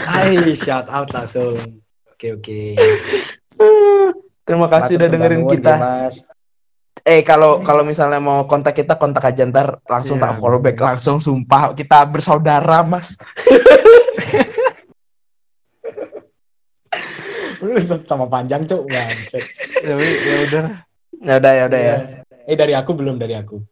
[0.05, 1.81] Hai, shout out langsung.
[2.19, 2.59] Oke oke.
[4.43, 6.15] terima kasih udah Matur dengerin sembah nuwun, kita ya, Mas.
[7.07, 10.75] eh kalau kalau misalnya mau kontak kita kontak aja ntar langsung Iya, tak follow back
[10.83, 13.15] langsung sumpah kita bersaudara mas
[17.63, 18.67] Lu sama panjang.
[18.67, 19.43] Bangset.
[19.79, 20.63] Tapi ya udah.
[21.23, 21.95] ya udah ya udah ya
[22.47, 23.63] Eh dari aku belum dari aku.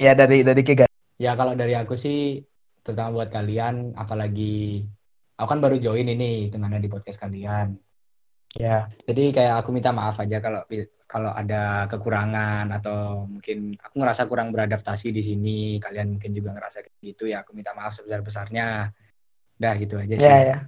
[0.00, 0.88] ya dari dari Kiga
[1.20, 2.40] Ya kalau dari aku sih
[2.80, 4.88] terutama buat kalian apalagi
[5.36, 7.76] aku kan baru join ini tengahnya di podcast kalian.
[8.54, 10.62] Ya Jadi kayak aku minta maaf aja kalau
[11.10, 16.86] kalau ada kekurangan atau mungkin aku ngerasa kurang beradaptasi di sini, kalian mungkin juga ngerasa
[16.86, 17.42] kayak gitu ya.
[17.42, 18.94] Aku minta maaf sebesar-besarnya.
[19.58, 20.22] Dah gitu aja sih.
[20.22, 20.58] ya ya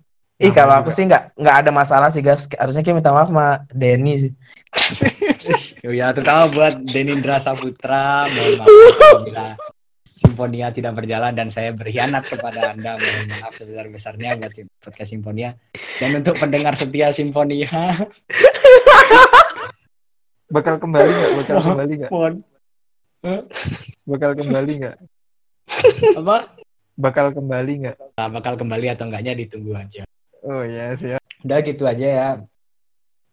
[0.42, 3.62] Ih kalau aku sih nggak nggak ada masalah sih guys harusnya kita minta maaf sama
[3.70, 4.32] Denny sih
[6.00, 9.58] ya, terutama buat Denindra Saputra, mohon maaf
[10.22, 12.94] Simfonia tidak berjalan dan saya berkhianat kepada Anda.
[12.94, 15.58] Mohon maaf sebesar-besarnya buat podcast Simfonia.
[15.98, 17.98] Dan untuk pendengar setia Simfonia,
[20.52, 21.32] Bakal kembali nggak?
[21.40, 21.64] Bakal Oh.
[21.64, 22.12] kembali nggak?
[24.04, 24.96] Bakal kembali nggak?
[26.20, 26.36] Apa?
[26.92, 27.96] Bakal kembali nggak?
[28.20, 30.04] Nah, bakal kembali atau enggaknya ditunggu aja.
[30.44, 31.24] Oh ya siap.
[31.40, 32.28] Udah gitu aja ya.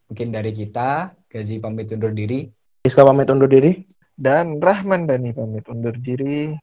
[0.07, 2.47] Mungkin dari kita, Gazi pamit undur diri.
[2.81, 3.83] Iska pamit undur diri.
[4.15, 6.55] Dan Rahman Dani pamit undur diri.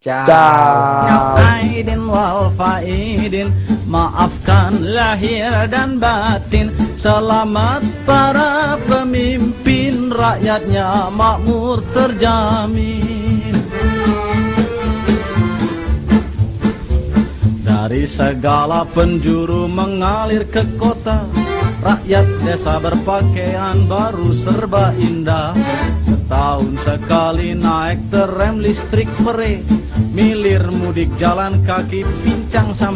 [0.00, 0.24] Ciao.
[0.24, 1.36] Ciao.
[1.36, 3.52] Aidin wal faidin
[3.84, 13.52] Maafkan lahir dan batin Selamat para pemimpin Rakyatnya makmur terjamin
[17.60, 21.28] Dari segala penjuru mengalir ke kota
[21.80, 25.56] Rakyat desa berpakaian baru serba indah.
[26.04, 29.64] Setahun sekali naik terem listrik pere
[30.10, 32.90] Milir mudik jalan kaki pincang sampai